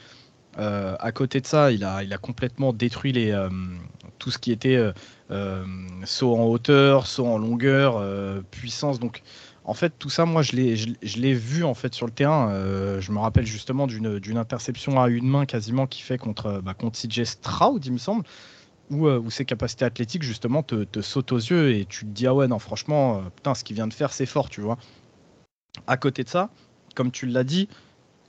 Euh, 0.59 0.97
à 0.99 1.13
côté 1.13 1.41
de 1.41 1.47
ça, 1.47 1.73
il 1.73 1.85
a, 1.85 2.03
il 2.03 2.13
a 2.13 2.19
complètement 2.19 2.73
détruit 2.73 3.13
les, 3.13 3.31
euh, 3.31 3.49
tout 4.19 4.31
ce 4.31 4.39
qui 4.39 4.53
était 4.53 4.79
saut 6.05 6.37
en 6.37 6.45
hauteur, 6.45 7.07
saut 7.07 7.27
en 7.27 7.39
longueur, 7.39 8.03
puissance. 8.51 8.99
Donc, 9.01 9.23
en 9.65 9.75
fait, 9.75 9.93
tout 9.99 10.11
ça, 10.11 10.25
moi, 10.25 10.43
je 10.43 10.53
l'ai, 10.53 10.77
je, 10.77 11.35
vu 11.35 11.65
en 11.65 11.75
fait 11.75 11.95
sur 11.95 12.07
le 12.07 12.13
terrain. 12.13 12.51
je 13.01 13.13
me 13.13 13.19
rappelle 13.19 13.47
justement 13.47 13.87
d'une, 13.87 14.19
d'une 14.19 14.39
interception 14.39 15.01
à 15.01 15.09
une 15.09 15.29
main 15.29 15.47
quasiment 15.47 15.87
qui 15.87 16.03
fait 16.03 16.19
contre, 16.19 16.61
bah, 16.65 16.75
contre 16.75 16.99
CJ 16.99 17.25
Stroud, 17.25 17.85
il 17.85 17.93
me 17.93 17.99
semble. 17.99 18.25
Euh, 18.91 19.19
où, 19.21 19.31
ses 19.31 19.45
capacités 19.45 19.85
athlétiques 19.85 20.23
justement 20.23 20.63
te, 20.63 20.85
te, 20.85 21.03
sautent 21.03 21.33
aux 21.33 21.39
yeux 21.39 21.75
et 21.75 21.85
tu 21.85 22.07
te 22.07 22.11
dis 22.11 22.27
ah 22.27 22.35
ouais 22.35 22.49
non 22.49 22.59
franchement 22.59 23.19
euh, 23.19 23.21
putain 23.37 23.55
ce 23.55 23.63
qu'il 23.63 23.77
vient 23.77 23.87
de 23.87 23.93
faire 23.93 24.13
c'est 24.13 24.25
fort 24.25 24.49
tu 24.49 24.63
vois. 24.63 24.79
À 25.87 25.97
côté 25.99 26.25
de 26.25 26.29
ça, 26.29 26.49
comme 26.95 27.11
tu 27.11 27.27
l'as 27.27 27.45
dit, 27.45 27.69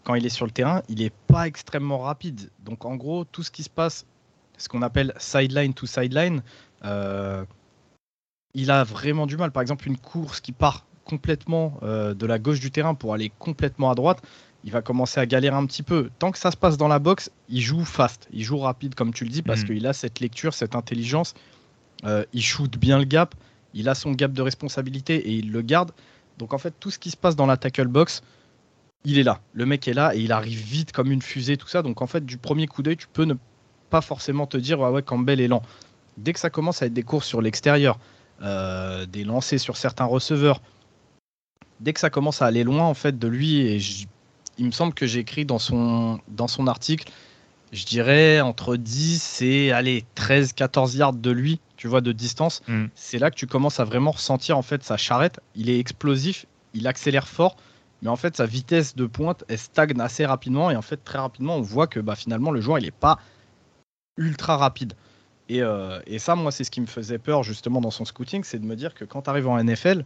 quand 0.03 0.15
il 0.15 0.25
est 0.25 0.29
sur 0.29 0.45
le 0.45 0.51
terrain, 0.51 0.81
il 0.89 0.99
n'est 0.99 1.13
pas 1.27 1.47
extrêmement 1.47 1.99
rapide. 1.99 2.49
Donc 2.59 2.83
en 2.83 2.95
gros 2.95 3.23
tout 3.23 3.41
ce 3.41 3.51
qui 3.51 3.63
se 3.63 3.69
passe, 3.69 4.05
ce 4.59 4.69
qu'on 4.69 4.83
appelle 4.83 5.13
sideline 5.17 5.73
to 5.73 5.87
sideline, 5.87 6.43
euh, 6.85 7.43
il 8.53 8.69
a 8.69 8.83
vraiment 8.83 9.25
du 9.25 9.37
mal. 9.37 9.51
Par 9.51 9.61
exemple 9.61 9.87
une 9.87 9.97
course 9.97 10.39
qui 10.39 10.51
part 10.51 10.85
complètement 11.05 11.79
de 11.81 12.25
la 12.27 12.37
gauche 12.37 12.59
du 12.59 12.69
terrain 12.69 12.93
pour 12.93 13.15
aller 13.15 13.31
complètement 13.39 13.89
à 13.89 13.95
droite, 13.95 14.21
il 14.63 14.71
va 14.71 14.81
commencer 14.81 15.19
à 15.19 15.25
galérer 15.25 15.55
un 15.55 15.65
petit 15.65 15.83
peu. 15.83 16.09
Tant 16.19 16.31
que 16.31 16.37
ça 16.37 16.51
se 16.51 16.57
passe 16.57 16.77
dans 16.77 16.87
la 16.87 16.99
boxe, 16.99 17.31
il 17.47 17.61
joue 17.61 17.85
fast, 17.85 18.27
il 18.31 18.43
joue 18.43 18.57
rapide, 18.57 18.95
comme 18.95 19.13
tu 19.13 19.23
le 19.23 19.29
dis, 19.29 19.41
parce 19.41 19.61
mm. 19.61 19.65
qu'il 19.65 19.87
a 19.87 19.93
cette 19.93 20.19
lecture, 20.19 20.53
cette 20.53 20.75
intelligence. 20.75 21.33
Euh, 22.05 22.25
il 22.33 22.41
shoot 22.41 22.77
bien 22.77 22.97
le 22.97 23.05
gap, 23.05 23.35
il 23.73 23.89
a 23.89 23.95
son 23.95 24.11
gap 24.11 24.31
de 24.31 24.41
responsabilité 24.41 25.15
et 25.15 25.31
il 25.31 25.51
le 25.51 25.61
garde. 25.61 25.91
Donc 26.37 26.53
en 26.53 26.57
fait, 26.57 26.73
tout 26.79 26.91
ce 26.91 26.99
qui 26.99 27.11
se 27.11 27.17
passe 27.17 27.35
dans 27.35 27.45
la 27.45 27.57
tackle 27.57 27.87
box, 27.87 28.21
il 29.05 29.17
est 29.17 29.23
là. 29.23 29.41
Le 29.53 29.65
mec 29.65 29.87
est 29.87 29.93
là 29.93 30.15
et 30.15 30.19
il 30.19 30.31
arrive 30.31 30.61
vite 30.61 30.91
comme 30.91 31.11
une 31.11 31.21
fusée, 31.21 31.57
tout 31.57 31.67
ça. 31.67 31.81
Donc 31.81 32.01
en 32.01 32.07
fait, 32.07 32.25
du 32.25 32.37
premier 32.37 32.67
coup 32.67 32.83
d'œil, 32.83 32.97
tu 32.97 33.07
peux 33.07 33.23
ne 33.23 33.35
pas 33.89 34.01
forcément 34.01 34.47
te 34.47 34.57
dire, 34.57 34.79
ouais, 34.79 34.89
ouais, 34.89 35.03
Campbell 35.03 35.41
est 35.41 35.47
lent. 35.47 35.61
Dès 36.17 36.33
que 36.33 36.39
ça 36.39 36.49
commence 36.49 36.81
à 36.81 36.85
être 36.85 36.93
des 36.93 37.03
courses 37.03 37.27
sur 37.27 37.41
l'extérieur, 37.41 37.97
euh, 38.41 39.05
des 39.05 39.23
lancers 39.23 39.59
sur 39.59 39.77
certains 39.77 40.05
receveurs, 40.05 40.61
dès 41.79 41.93
que 41.93 41.99
ça 41.99 42.09
commence 42.09 42.41
à 42.41 42.45
aller 42.45 42.63
loin 42.63 42.83
en 42.83 42.93
fait 42.93 43.17
de 43.17 43.27
lui, 43.27 43.61
et 43.61 43.79
il 44.57 44.65
me 44.65 44.71
semble 44.71 44.93
que 44.93 45.07
j'ai 45.07 45.19
écrit 45.19 45.45
dans 45.45 45.59
son, 45.59 46.19
dans 46.27 46.47
son 46.47 46.67
article, 46.67 47.11
je 47.71 47.85
dirais 47.85 48.41
entre 48.41 48.75
10 48.75 49.41
et 49.41 49.71
allez, 49.71 50.03
13, 50.15 50.53
14 50.53 50.95
yards 50.95 51.13
de 51.13 51.31
lui, 51.31 51.59
tu 51.77 51.87
vois, 51.87 52.01
de 52.01 52.11
distance. 52.11 52.61
Mm. 52.67 52.85
C'est 52.95 53.19
là 53.19 53.29
que 53.29 53.35
tu 53.35 53.47
commences 53.47 53.79
à 53.79 53.83
vraiment 53.83 54.11
ressentir 54.11 54.57
en 54.57 54.61
fait 54.61 54.83
sa 54.83 54.97
charrette. 54.97 55.39
Il 55.55 55.69
est 55.69 55.79
explosif, 55.79 56.45
il 56.73 56.87
accélère 56.87 57.27
fort, 57.27 57.55
mais 58.01 58.09
en 58.09 58.15
fait 58.15 58.35
sa 58.37 58.45
vitesse 58.45 58.95
de 58.95 59.05
pointe 59.05 59.43
elle 59.47 59.57
stagne 59.57 59.99
assez 59.99 60.25
rapidement 60.25 60.71
et 60.71 60.75
en 60.75 60.81
fait 60.81 61.03
très 61.03 61.19
rapidement 61.19 61.55
on 61.57 61.61
voit 61.61 61.87
que 61.87 61.99
bah, 61.99 62.15
finalement 62.15 62.51
le 62.51 62.61
joueur 62.61 62.79
il 62.79 62.85
n'est 62.85 62.91
pas 62.91 63.19
ultra 64.17 64.57
rapide. 64.57 64.93
Et, 65.47 65.61
euh, 65.61 65.99
et 66.05 66.19
ça, 66.19 66.35
moi, 66.35 66.51
c'est 66.51 66.63
ce 66.63 66.71
qui 66.71 66.81
me 66.81 66.85
faisait 66.85 67.17
peur 67.17 67.43
justement 67.43 67.81
dans 67.81 67.91
son 67.91 68.05
scouting, 68.05 68.43
c'est 68.43 68.59
de 68.59 68.65
me 68.65 68.75
dire 68.75 68.93
que 68.93 69.05
quand 69.05 69.23
tu 69.23 69.29
arrives 69.29 69.47
en 69.47 69.61
NFL, 69.63 70.03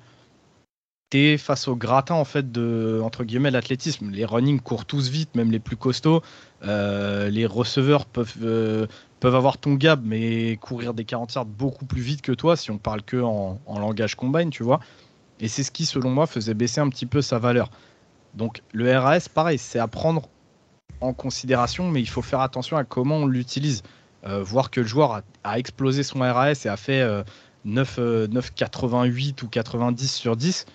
face 1.38 1.67
au 1.67 1.75
gratin 1.75 2.15
en 2.15 2.25
fait 2.25 2.51
de 2.51 3.00
entre 3.03 3.23
guillemets 3.23 3.51
l'athlétisme. 3.51 4.09
Les 4.09 4.25
running 4.25 4.59
courent 4.59 4.85
tous 4.85 5.09
vite, 5.09 5.35
même 5.35 5.51
les 5.51 5.59
plus 5.59 5.77
costauds. 5.77 6.22
Euh, 6.63 7.29
les 7.29 7.45
receveurs 7.45 8.05
peuvent 8.05 8.33
euh, 8.41 8.88
peuvent 9.19 9.36
avoir 9.36 9.57
ton 9.57 9.75
gap, 9.75 10.00
mais 10.03 10.57
courir 10.57 10.93
des 10.93 11.05
40 11.05 11.33
yards 11.36 11.45
beaucoup 11.45 11.86
plus 11.86 12.01
vite 12.01 12.22
que 12.22 12.31
toi 12.31 12.55
si 12.55 12.72
on 12.72 12.77
parle 12.77 13.03
que 13.03 13.17
en, 13.22 13.60
langage 13.67 14.15
combine, 14.15 14.50
tu 14.50 14.63
vois. 14.63 14.79
Et 15.39 15.48
c'est 15.48 15.63
ce 15.63 15.72
qui, 15.72 15.86
selon 15.86 16.10
moi, 16.10 16.25
faisait 16.25 16.53
baisser 16.53 16.81
un 16.81 16.89
petit 16.89 17.05
peu 17.05 17.22
sa 17.22 17.38
valeur. 17.38 17.69
Donc 18.33 18.63
le 18.72 18.98
RAS, 18.98 19.27
pareil, 19.31 19.60
c'est 19.60 19.79
à 19.79 19.88
prendre 19.88 20.29
en 21.03 21.13
considération, 21.13 21.89
mais 21.89 22.01
il 22.01 22.10
faut 22.10 22.22
faire 22.22 22.41
attention 22.41 22.77
à 22.77 22.83
comment 22.83 23.17
on 23.17 23.25
l'utilise. 23.25 23.83
Euh, 24.25 24.41
voir 24.41 24.72
que 24.72 24.79
le 24.79 24.88
joueur 24.88 25.22
a, 25.43 25.60
explosé 25.60 26.01
son 26.01 26.19
RAS 26.19 26.65
et 26.65 26.69
a 26.69 26.77
fait 26.77 27.05
9, 27.65 28.00
9,88 28.00 29.43
ou 29.43 29.48
90 29.50 30.07
sur 30.13 30.38
10 30.38 30.65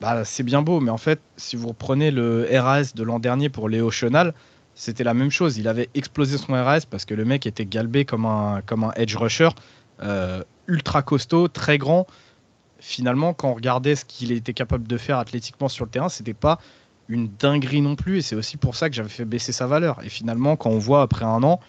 bah, 0.00 0.24
c'est 0.24 0.42
bien 0.42 0.62
beau, 0.62 0.80
mais 0.80 0.90
en 0.90 0.96
fait, 0.96 1.20
si 1.36 1.56
vous 1.56 1.68
reprenez 1.68 2.10
le 2.10 2.48
RAS 2.50 2.94
de 2.94 3.02
l'an 3.02 3.18
dernier 3.18 3.50
pour 3.50 3.68
Léo 3.68 3.90
Chenal, 3.90 4.32
c'était 4.74 5.04
la 5.04 5.12
même 5.12 5.30
chose. 5.30 5.58
Il 5.58 5.68
avait 5.68 5.90
explosé 5.94 6.38
son 6.38 6.54
RAS 6.54 6.86
parce 6.88 7.04
que 7.04 7.12
le 7.12 7.26
mec 7.26 7.46
était 7.46 7.66
galbé 7.66 8.06
comme 8.06 8.24
un, 8.24 8.62
comme 8.64 8.84
un 8.84 8.92
edge 8.96 9.14
rusher, 9.14 9.50
euh, 10.02 10.42
ultra 10.68 11.02
costaud, 11.02 11.48
très 11.48 11.76
grand. 11.76 12.06
Finalement, 12.78 13.34
quand 13.34 13.50
on 13.50 13.54
regardait 13.54 13.94
ce 13.94 14.06
qu'il 14.06 14.32
était 14.32 14.54
capable 14.54 14.88
de 14.88 14.96
faire 14.96 15.18
athlétiquement 15.18 15.68
sur 15.68 15.84
le 15.84 15.90
terrain, 15.90 16.08
c'était 16.08 16.32
pas 16.32 16.58
une 17.10 17.28
dinguerie 17.38 17.82
non 17.82 17.96
plus. 17.96 18.18
Et 18.18 18.22
c'est 18.22 18.36
aussi 18.36 18.56
pour 18.56 18.76
ça 18.76 18.88
que 18.88 18.94
j'avais 18.94 19.08
fait 19.08 19.24
baisser 19.24 19.52
sa 19.52 19.66
valeur. 19.66 20.00
Et 20.02 20.08
finalement, 20.08 20.56
quand 20.56 20.70
on 20.70 20.78
voit 20.78 21.02
après 21.02 21.24
un 21.24 21.42
an, 21.42 21.60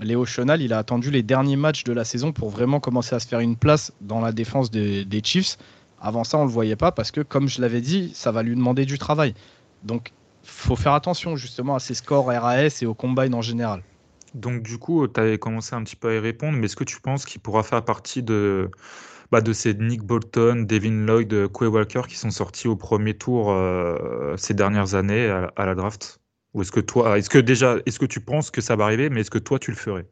Léo 0.00 0.24
Chenal, 0.24 0.62
il 0.62 0.72
a 0.72 0.78
attendu 0.78 1.10
les 1.10 1.22
derniers 1.22 1.56
matchs 1.56 1.84
de 1.84 1.92
la 1.92 2.04
saison 2.04 2.32
pour 2.32 2.50
vraiment 2.50 2.80
commencer 2.80 3.14
à 3.14 3.20
se 3.20 3.26
faire 3.26 3.40
une 3.40 3.56
place 3.56 3.92
dans 4.00 4.20
la 4.20 4.32
défense 4.32 4.70
des, 4.70 5.20
Chiefs. 5.22 5.58
Avant 6.00 6.24
ça, 6.24 6.38
on 6.38 6.42
ne 6.42 6.46
le 6.46 6.52
voyait 6.52 6.76
pas 6.76 6.92
parce 6.92 7.10
que, 7.10 7.20
comme 7.20 7.48
je 7.48 7.60
l'avais 7.60 7.80
dit, 7.80 8.12
ça 8.14 8.30
va 8.30 8.42
lui 8.42 8.54
demander 8.54 8.84
du 8.84 8.98
travail. 8.98 9.34
Donc, 9.82 10.12
faut 10.44 10.76
faire 10.76 10.92
attention 10.92 11.36
justement 11.36 11.74
à 11.74 11.80
ses 11.80 11.94
scores 11.94 12.26
RAS 12.26 12.82
et 12.82 12.86
au 12.86 12.94
combine 12.94 13.34
en 13.34 13.42
général. 13.42 13.82
Donc, 14.34 14.62
du 14.62 14.78
coup, 14.78 15.08
tu 15.08 15.18
avais 15.18 15.38
commencé 15.38 15.74
un 15.74 15.82
petit 15.82 15.96
peu 15.96 16.10
à 16.10 16.14
y 16.14 16.18
répondre, 16.18 16.58
mais 16.58 16.66
est-ce 16.66 16.76
que 16.76 16.84
tu 16.84 17.00
penses 17.00 17.24
qu'il 17.24 17.40
pourra 17.40 17.62
faire 17.62 17.82
partie 17.82 18.22
de, 18.22 18.70
bah, 19.30 19.40
de 19.40 19.52
ces 19.52 19.74
Nick 19.74 20.02
Bolton, 20.02 20.66
Devin 20.68 21.06
Lloyd, 21.06 21.48
Quay 21.52 21.68
Walker 21.68 22.02
qui 22.08 22.16
sont 22.16 22.30
sortis 22.30 22.68
au 22.68 22.76
premier 22.76 23.14
tour 23.14 23.50
euh, 23.50 24.36
ces 24.36 24.54
dernières 24.54 24.94
années 24.94 25.28
à, 25.28 25.66
la 25.66 25.74
draft 25.74 26.20
Ou 26.54 26.62
est-ce 26.62 26.72
que 26.72 26.80
toi, 26.80 27.18
est-ce 27.18 27.30
que 27.30 27.38
déjà, 27.38 27.76
est-ce 27.86 27.98
que 27.98 28.06
tu 28.06 28.20
penses 28.20 28.50
que 28.50 28.60
ça 28.60 28.76
va 28.76 28.84
arriver, 28.84 29.10
mais 29.10 29.20
est-ce 29.20 29.30
que 29.30 29.38
toi 29.38 29.58
tu 29.58 29.70
le 29.70 29.76
ferais? 29.76 30.06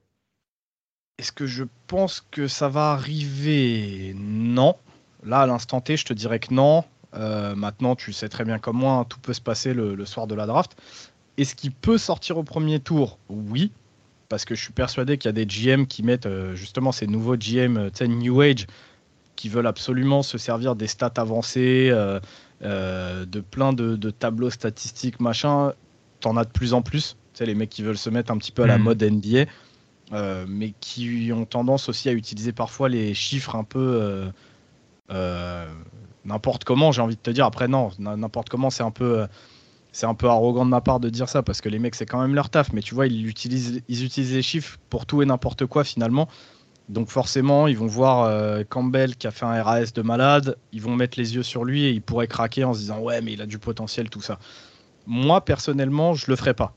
Est-ce 1.18 1.30
que 1.32 1.46
je 1.46 1.64
pense 1.86 2.26
que 2.30 2.48
ça 2.48 2.68
va 2.68 2.90
arriver? 2.90 4.14
Non. 4.16 4.74
Là, 5.22 5.40
à 5.40 5.46
l'instant 5.46 5.80
T, 5.80 5.96
je 5.96 6.04
te 6.04 6.12
dirais 6.12 6.40
que 6.40 6.52
non. 6.52 6.84
Euh, 7.14 7.54
maintenant, 7.54 7.94
tu 7.94 8.12
sais 8.12 8.28
très 8.28 8.44
bien 8.44 8.58
comme 8.58 8.78
moi, 8.78 8.94
hein, 8.94 9.04
tout 9.04 9.20
peut 9.20 9.32
se 9.32 9.40
passer 9.40 9.74
le, 9.74 10.04
soir 10.04 10.26
de 10.26 10.34
la 10.34 10.46
draft. 10.46 10.76
Est-ce 11.36 11.54
qu'il 11.54 11.72
peut 11.72 11.98
sortir 11.98 12.36
au 12.36 12.42
premier 12.42 12.80
tour? 12.80 13.18
Oui, 13.28 13.70
parce 14.28 14.44
que 14.44 14.54
je 14.54 14.62
suis 14.62 14.72
persuadé 14.72 15.18
qu'il 15.18 15.28
y 15.28 15.30
a 15.30 15.32
des 15.32 15.46
GM 15.46 15.86
qui 15.86 16.02
mettent 16.02 16.26
euh, 16.26 16.54
justement 16.54 16.92
ces 16.92 17.06
nouveaux 17.06 17.36
GM, 17.36 17.76
euh, 17.76 18.06
New 18.06 18.40
Age, 18.40 18.66
qui 19.36 19.48
veulent 19.48 19.66
absolument 19.66 20.22
se 20.22 20.38
servir 20.38 20.76
des 20.76 20.86
stats 20.86 21.12
avancées, 21.16 21.90
de 22.60 23.40
plein 23.40 23.72
de, 23.72 24.10
tableaux 24.10 24.50
statistiques, 24.50 25.20
machin. 25.20 25.72
T'en 26.20 26.36
as 26.36 26.44
de 26.44 26.50
plus 26.50 26.72
en 26.72 26.80
plus. 26.80 27.16
Tu 27.34 27.38
sais, 27.38 27.46
les 27.46 27.54
mecs 27.54 27.68
qui 27.68 27.82
veulent 27.82 27.98
se 27.98 28.08
mettre 28.08 28.32
un 28.32 28.38
petit 28.38 28.52
peu 28.52 28.62
à 28.62 28.66
la 28.66 28.78
hmm. 28.78 28.82
mode 28.82 29.02
NBA. 29.02 30.46
mais 30.48 30.72
qui 30.80 31.30
ont 31.32 31.44
tendance 31.44 31.88
aussi 31.88 32.08
à 32.08 32.12
utiliser 32.12 32.52
parfois 32.52 32.88
les 32.88 33.14
chiffres 33.14 33.56
un 33.56 33.64
peu 33.64 34.30
n'importe 36.24 36.64
comment, 36.64 36.92
j'ai 36.92 37.02
envie 37.02 37.16
de 37.16 37.20
te 37.20 37.30
dire. 37.30 37.44
Après, 37.44 37.68
non, 37.68 37.90
n'importe 37.98 38.48
comment, 38.48 38.70
c'est 38.70 38.82
un 38.82 38.90
peu 38.90 39.26
c'est 39.94 40.06
un 40.06 40.14
peu 40.14 40.28
arrogant 40.28 40.64
de 40.64 40.70
ma 40.70 40.80
part 40.80 40.98
de 40.98 41.08
dire 41.08 41.28
ça 41.28 41.42
parce 41.42 41.60
que 41.60 41.68
les 41.68 41.78
mecs 41.78 41.94
c'est 41.94 42.04
quand 42.04 42.20
même 42.20 42.34
leur 42.34 42.50
taf 42.50 42.72
mais 42.72 42.82
tu 42.82 42.96
vois 42.96 43.06
ils 43.06 43.28
utilisent 43.28 43.80
ils 43.88 44.04
utilisent 44.04 44.34
les 44.34 44.42
chiffres 44.42 44.76
pour 44.90 45.06
tout 45.06 45.22
et 45.22 45.24
n'importe 45.24 45.66
quoi 45.66 45.84
finalement 45.84 46.28
donc 46.88 47.08
forcément 47.08 47.66
ils 47.66 47.76
vont 47.76 47.86
voir 47.86 48.24
euh, 48.24 48.62
Campbell 48.68 49.16
qui 49.16 49.26
a 49.26 49.30
fait 49.30 49.46
un 49.46 49.62
RAS 49.62 49.92
de 49.94 50.02
malade 50.02 50.56
ils 50.72 50.82
vont 50.82 50.94
mettre 50.94 51.18
les 51.18 51.34
yeux 51.34 51.42
sur 51.42 51.64
lui 51.64 51.84
et 51.84 51.90
ils 51.90 52.02
pourraient 52.02 52.28
craquer 52.28 52.64
en 52.64 52.74
se 52.74 52.80
disant 52.80 53.00
ouais 53.00 53.20
mais 53.22 53.32
il 53.32 53.42
a 53.42 53.46
du 53.46 53.58
potentiel 53.58 54.10
tout 54.10 54.20
ça. 54.20 54.38
Moi 55.06 55.44
personnellement 55.44 56.14
je 56.14 56.30
le 56.30 56.36
ferai 56.36 56.54
pas. 56.54 56.74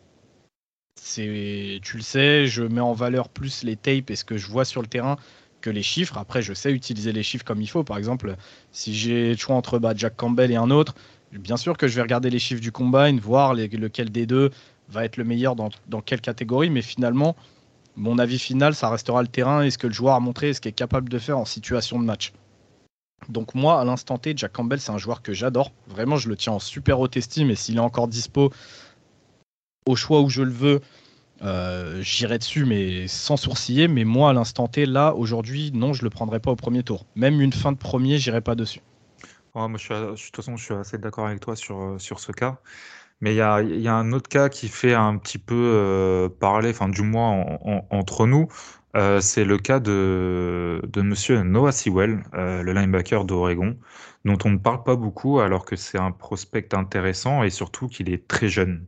C'est 0.95 1.79
tu 1.83 1.97
le 1.97 2.03
sais 2.03 2.47
je 2.47 2.63
mets 2.63 2.81
en 2.81 2.93
valeur 2.93 3.29
plus 3.29 3.63
les 3.63 3.75
tapes 3.75 4.09
et 4.09 4.15
ce 4.15 4.23
que 4.23 4.37
je 4.37 4.47
vois 4.47 4.65
sur 4.65 4.81
le 4.81 4.87
terrain 4.87 5.17
que 5.61 5.69
les 5.69 5.83
chiffres. 5.83 6.17
Après 6.17 6.41
je 6.41 6.53
sais 6.53 6.71
utiliser 6.71 7.11
les 7.11 7.23
chiffres 7.23 7.45
comme 7.45 7.61
il 7.61 7.67
faut. 7.67 7.83
Par 7.83 7.97
exemple 7.97 8.35
si 8.71 8.95
j'ai 8.95 9.31
le 9.31 9.37
choix 9.37 9.55
entre 9.55 9.79
bah, 9.79 9.93
Jack 9.95 10.15
Campbell 10.15 10.51
et 10.51 10.55
un 10.55 10.71
autre 10.71 10.95
Bien 11.31 11.57
sûr 11.57 11.77
que 11.77 11.87
je 11.87 11.95
vais 11.95 12.01
regarder 12.01 12.29
les 12.29 12.39
chiffres 12.39 12.61
du 12.61 12.71
combine, 12.71 13.19
voir 13.19 13.53
lequel 13.53 14.09
des 14.09 14.25
deux 14.25 14.49
va 14.89 15.03
être 15.03 15.17
le 15.17 15.25
meilleur 15.25 15.55
dans, 15.55 16.01
quelle 16.01 16.21
catégorie, 16.21 16.69
mais 16.69 16.81
finalement, 16.81 17.35
mon 17.97 18.19
avis 18.19 18.39
final, 18.39 18.75
ça 18.75 18.89
restera 18.89 19.21
le 19.21 19.27
terrain 19.27 19.63
et 19.63 19.71
ce 19.71 19.77
que 19.77 19.87
le 19.87 19.93
joueur 19.93 20.15
a 20.15 20.19
montré 20.19 20.49
et 20.49 20.53
ce 20.53 20.61
qu'il 20.61 20.69
est 20.69 20.73
capable 20.73 21.09
de 21.09 21.19
faire 21.19 21.37
en 21.37 21.45
situation 21.45 21.99
de 21.99 22.05
match. 22.05 22.31
Donc 23.29 23.55
moi, 23.55 23.81
à 23.81 23.83
l'instant 23.83 24.17
T, 24.17 24.33
Jack 24.35 24.53
Campbell, 24.53 24.79
c'est 24.79 24.91
un 24.91 24.97
joueur 24.97 25.21
que 25.21 25.33
j'adore. 25.33 25.71
Vraiment, 25.87 26.15
je 26.17 26.29
le 26.29 26.37
tiens 26.37 26.53
en 26.53 26.59
super 26.59 26.99
haute 26.99 27.17
estime 27.17 27.49
et 27.49 27.55
s'il 27.55 27.77
est 27.77 27.79
encore 27.79 28.07
dispo 28.07 28.53
au 29.85 29.95
choix 29.95 30.21
où 30.21 30.29
je 30.29 30.43
le 30.43 30.51
veux, 30.51 30.81
euh, 31.41 32.01
j'irai 32.01 32.37
dessus, 32.37 32.65
mais 32.65 33.07
sans 33.07 33.35
sourciller. 33.35 33.87
Mais 33.87 34.03
moi, 34.03 34.29
à 34.29 34.33
l'instant 34.33 34.67
T, 34.67 34.85
là, 34.85 35.13
aujourd'hui, 35.15 35.71
non, 35.73 35.93
je 35.93 36.03
le 36.03 36.09
prendrai 36.09 36.39
pas 36.39 36.51
au 36.51 36.55
premier 36.55 36.83
tour. 36.83 37.05
Même 37.15 37.41
une 37.41 37.53
fin 37.53 37.71
de 37.71 37.77
premier, 37.77 38.19
j'irai 38.19 38.41
pas 38.41 38.55
dessus 38.55 38.81
moi, 39.67 39.79
je 39.79 39.83
suis, 39.83 39.93
de 39.95 40.15
toute 40.15 40.35
façon, 40.35 40.55
je 40.55 40.63
suis 40.63 40.73
assez 40.75 40.97
d'accord 40.99 41.25
avec 41.25 41.39
toi 41.39 41.55
sur, 41.55 41.79
euh, 41.79 41.97
sur 41.97 42.19
ce 42.19 42.31
cas. 42.31 42.59
Mais 43.21 43.33
il 43.33 43.37
y 43.37 43.41
a, 43.41 43.95
un 43.95 44.11
autre 44.13 44.29
cas 44.29 44.47
qui 44.49 44.67
fait 44.67 44.93
un 44.93 45.17
petit 45.17 45.39
peu 45.39 45.55
euh, 45.55 46.29
parler, 46.29 46.69
enfin, 46.69 46.89
du 46.89 47.01
moins 47.01 47.57
entre 47.89 48.27
nous. 48.27 48.47
Euh, 48.95 49.21
c'est 49.21 49.43
le 49.43 49.57
cas 49.57 49.79
de, 49.79 50.81
de 50.87 51.01
monsieur 51.01 51.41
Noah 51.43 51.71
Sewell, 51.71 52.23
le 52.33 52.71
linebacker 52.73 53.25
d'Oregon, 53.25 53.77
dont 54.25 54.37
on 54.45 54.51
ne 54.51 54.57
parle 54.57 54.83
pas 54.83 54.95
beaucoup 54.95 55.39
alors 55.39 55.65
que 55.65 55.75
c'est 55.75 55.99
un 55.99 56.11
prospect 56.11 56.73
intéressant 56.73 57.43
et 57.43 57.49
surtout 57.49 57.87
qu'il 57.87 58.09
est 58.11 58.27
très 58.27 58.49
jeune. 58.49 58.85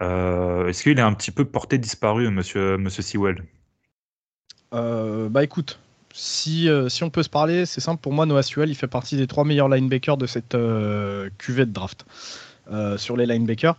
est-ce 0.00 0.82
qu'il 0.82 0.98
est 0.98 1.02
un 1.02 1.14
petit 1.14 1.30
peu 1.30 1.44
porté 1.44 1.78
disparu, 1.78 2.30
monsieur, 2.30 2.76
monsieur 2.76 3.02
Sewell? 3.02 3.44
Bah 4.72 5.44
écoute, 5.44 5.78
si, 6.12 6.68
euh, 6.68 6.88
si 6.88 7.04
on 7.04 7.10
peut 7.10 7.22
se 7.22 7.28
parler, 7.28 7.66
c'est 7.66 7.80
simple 7.80 8.00
pour 8.00 8.12
moi, 8.12 8.26
Noah 8.26 8.42
Sewell, 8.42 8.68
il 8.68 8.74
fait 8.74 8.86
partie 8.86 9.16
des 9.16 9.26
trois 9.26 9.44
meilleurs 9.44 9.68
linebackers 9.68 10.16
de 10.16 10.26
cette 10.26 10.54
euh, 10.54 11.30
cuvée 11.38 11.66
de 11.66 11.72
draft 11.72 12.04
euh, 12.04 12.51
sur 12.96 13.16
les 13.16 13.26
linebackers. 13.26 13.76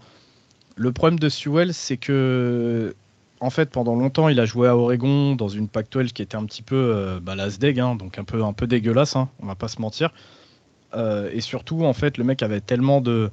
Le 0.75 0.91
problème 0.91 1.19
de 1.19 1.29
Sewell, 1.29 1.73
c'est 1.73 1.97
que 1.97 2.95
en 3.39 3.49
fait, 3.49 3.69
pendant 3.69 3.95
longtemps, 3.95 4.29
il 4.29 4.39
a 4.39 4.45
joué 4.45 4.67
à 4.67 4.77
Oregon 4.77 5.35
dans 5.35 5.49
une 5.49 5.67
Pac-12 5.67 6.13
qui 6.13 6.21
était 6.21 6.37
un 6.37 6.45
petit 6.45 6.61
peu 6.61 7.19
bah, 7.21 7.35
la 7.35 7.45
hein, 7.45 7.95
donc 7.95 8.17
un 8.17 8.23
peu, 8.23 8.43
un 8.43 8.53
peu 8.53 8.67
dégueulasse, 8.67 9.15
hein, 9.15 9.29
on 9.41 9.47
va 9.47 9.55
pas 9.55 9.67
se 9.67 9.81
mentir. 9.81 10.13
et 10.95 11.41
surtout, 11.41 11.83
en 11.83 11.93
fait, 11.93 12.17
le 12.17 12.23
mec 12.23 12.41
avait 12.41 12.61
tellement 12.61 13.01
de, 13.01 13.31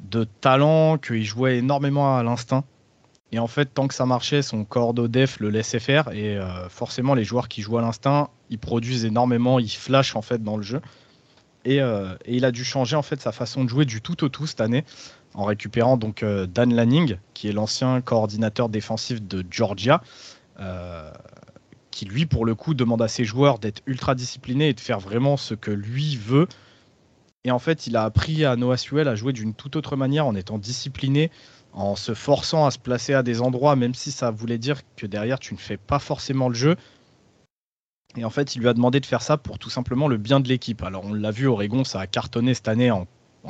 de 0.00 0.24
talent 0.40 0.98
qu'il 0.98 1.24
jouait 1.24 1.58
énormément 1.58 2.16
à 2.16 2.22
l'instinct. 2.22 2.64
Et 3.32 3.38
en 3.38 3.46
fait, 3.46 3.66
tant 3.66 3.88
que 3.88 3.94
ça 3.94 4.06
marchait, 4.06 4.42
son 4.42 4.64
cordeau 4.64 5.08
def 5.08 5.40
le 5.40 5.50
laissait 5.50 5.80
faire. 5.80 6.12
Et 6.12 6.36
euh, 6.36 6.68
forcément, 6.68 7.14
les 7.14 7.24
joueurs 7.24 7.48
qui 7.48 7.62
jouent 7.62 7.78
à 7.78 7.82
l'instinct, 7.82 8.28
ils 8.50 8.58
produisent 8.58 9.04
énormément, 9.04 9.58
ils 9.58 9.70
flashent 9.70 10.14
en 10.14 10.22
fait 10.22 10.42
dans 10.42 10.56
le 10.56 10.62
jeu. 10.62 10.80
Euh, 11.66 12.16
et, 12.24 12.36
il 12.36 12.44
a 12.44 12.50
dû 12.50 12.64
changer 12.64 12.96
en 12.96 13.02
fait 13.02 13.20
sa 13.20 13.32
façon 13.32 13.64
de 13.64 13.68
jouer 13.68 13.84
du 13.84 14.00
tout 14.00 14.22
au 14.24 14.28
tout 14.28 14.46
cette 14.46 14.60
année, 14.60 14.84
en 15.34 15.44
récupérant 15.44 15.96
donc 15.96 16.22
euh, 16.22 16.46
Dan 16.46 16.74
Lanning, 16.74 17.16
qui 17.32 17.48
est 17.48 17.52
l'ancien 17.52 18.00
coordinateur 18.00 18.68
défensif 18.68 19.22
de 19.22 19.44
Georgia, 19.50 20.02
qui 21.90 22.04
lui, 22.06 22.26
pour 22.26 22.44
le 22.44 22.54
coup, 22.54 22.74
demande 22.74 23.02
à 23.02 23.08
ses 23.08 23.24
joueurs 23.24 23.58
d'être 23.58 23.82
ultra 23.86 24.14
disciplinés 24.14 24.70
et 24.70 24.74
de 24.74 24.80
faire 24.80 24.98
vraiment 24.98 25.36
ce 25.36 25.54
que 25.54 25.70
lui 25.70 26.16
veut. 26.16 26.48
Et 27.44 27.50
en 27.50 27.58
fait, 27.58 27.86
il 27.86 27.96
a 27.96 28.04
appris 28.04 28.44
à 28.44 28.56
Noah 28.56 28.76
Sewell 28.76 29.06
à 29.06 29.14
jouer 29.14 29.32
d'une 29.32 29.54
toute 29.54 29.76
autre 29.76 29.96
manière 29.96 30.26
en 30.26 30.34
étant 30.34 30.58
discipliné, 30.58 31.30
en 31.72 31.94
se 31.94 32.14
forçant 32.14 32.66
à 32.66 32.70
se 32.70 32.78
placer 32.78 33.14
à 33.14 33.22
des 33.22 33.42
endroits, 33.42 33.76
même 33.76 33.94
si 33.94 34.10
ça 34.10 34.30
voulait 34.30 34.58
dire 34.58 34.80
que 34.96 35.06
derrière 35.06 35.38
tu 35.38 35.54
ne 35.54 35.58
fais 35.58 35.76
pas 35.76 35.98
forcément 35.98 36.48
le 36.48 36.54
jeu. 36.54 36.76
Et 38.16 38.24
en 38.24 38.30
fait, 38.30 38.54
il 38.54 38.60
lui 38.60 38.68
a 38.68 38.74
demandé 38.74 39.00
de 39.00 39.06
faire 39.06 39.22
ça 39.22 39.36
pour 39.36 39.58
tout 39.58 39.70
simplement 39.70 40.08
le 40.08 40.16
bien 40.16 40.40
de 40.40 40.48
l'équipe. 40.48 40.82
Alors, 40.82 41.04
on 41.04 41.14
l'a 41.14 41.30
vu, 41.30 41.46
Oregon, 41.46 41.84
ça 41.84 42.00
a 42.00 42.06
cartonné 42.06 42.54
cette 42.54 42.68
année 42.68 42.90
en, 42.90 43.06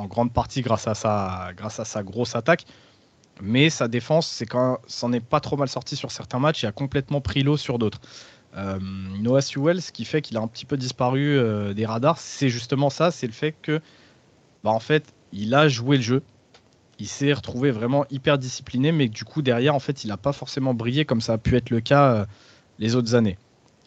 grande 0.06 0.33
partie 0.33 0.62
grâce 0.62 0.87
à, 0.88 0.94
sa, 0.94 2.02
grosse 2.02 2.35
attaque. 2.35 2.64
Mais 3.42 3.68
sa 3.68 3.88
défense, 3.88 4.26
c'est 4.28 4.47
quand 4.47 4.78
s'en 4.87 5.12
est 5.12 5.21
pas 5.21 5.40
trop 5.40 5.56
mal 5.56 5.68
sorti 5.68 5.97
sur 5.97 6.12
certains 6.12 6.38
matchs 6.38 6.62
il 6.62 6.66
a 6.66 6.73
complètement 6.73 7.21
pris 7.21 7.42
l'eau 7.42 7.56
sur 7.56 7.78
d'autres. 7.78 8.00
Euh, 8.56 8.78
Noah 9.18 9.40
Sewell, 9.40 9.83
ce 9.83 9.90
qui 9.90 10.04
fait 10.04 10.23
qu'il 10.23 10.37
a 10.37 10.40
un 10.40 10.47
petit 10.47 10.64
peu 10.64 10.76
disparu 10.76 11.37
euh, 11.37 11.75
des 11.75 11.85
radars, 11.85 12.18
c'est 12.18 12.49
justement 12.49 12.90
ça, 12.90 13.11
c'est 13.11 13.26
le 13.26 13.33
fait 13.33 13.52
que, 13.61 13.80
bah, 14.62 14.71
en 14.71 14.78
fait, 14.78 15.12
il 15.33 15.52
a 15.54 15.66
joué 15.66 15.97
le 15.97 16.02
jeu, 16.02 16.23
il 17.00 17.09
s'est 17.09 17.33
retrouvé 17.33 17.73
vraiment 17.73 18.04
hyper 18.11 18.38
discipliné, 18.38 18.92
mais 18.92 19.09
du 19.09 19.25
coup, 19.25 19.42
derrière, 19.42 19.75
en 19.75 19.80
fait, 19.80 20.04
il 20.04 20.09
n'a 20.09 20.16
pas 20.16 20.33
forcément 20.33 20.75
brillé 20.75 21.04
comme 21.04 21.21
ça 21.21 21.35
a 21.35 21.38
pu 21.38 21.56
être 21.56 21.71
le 21.71 21.80
cas 21.80 22.14
euh, 22.14 22.26
les 22.78 22.94
autres 22.94 23.16
années. 23.16 23.37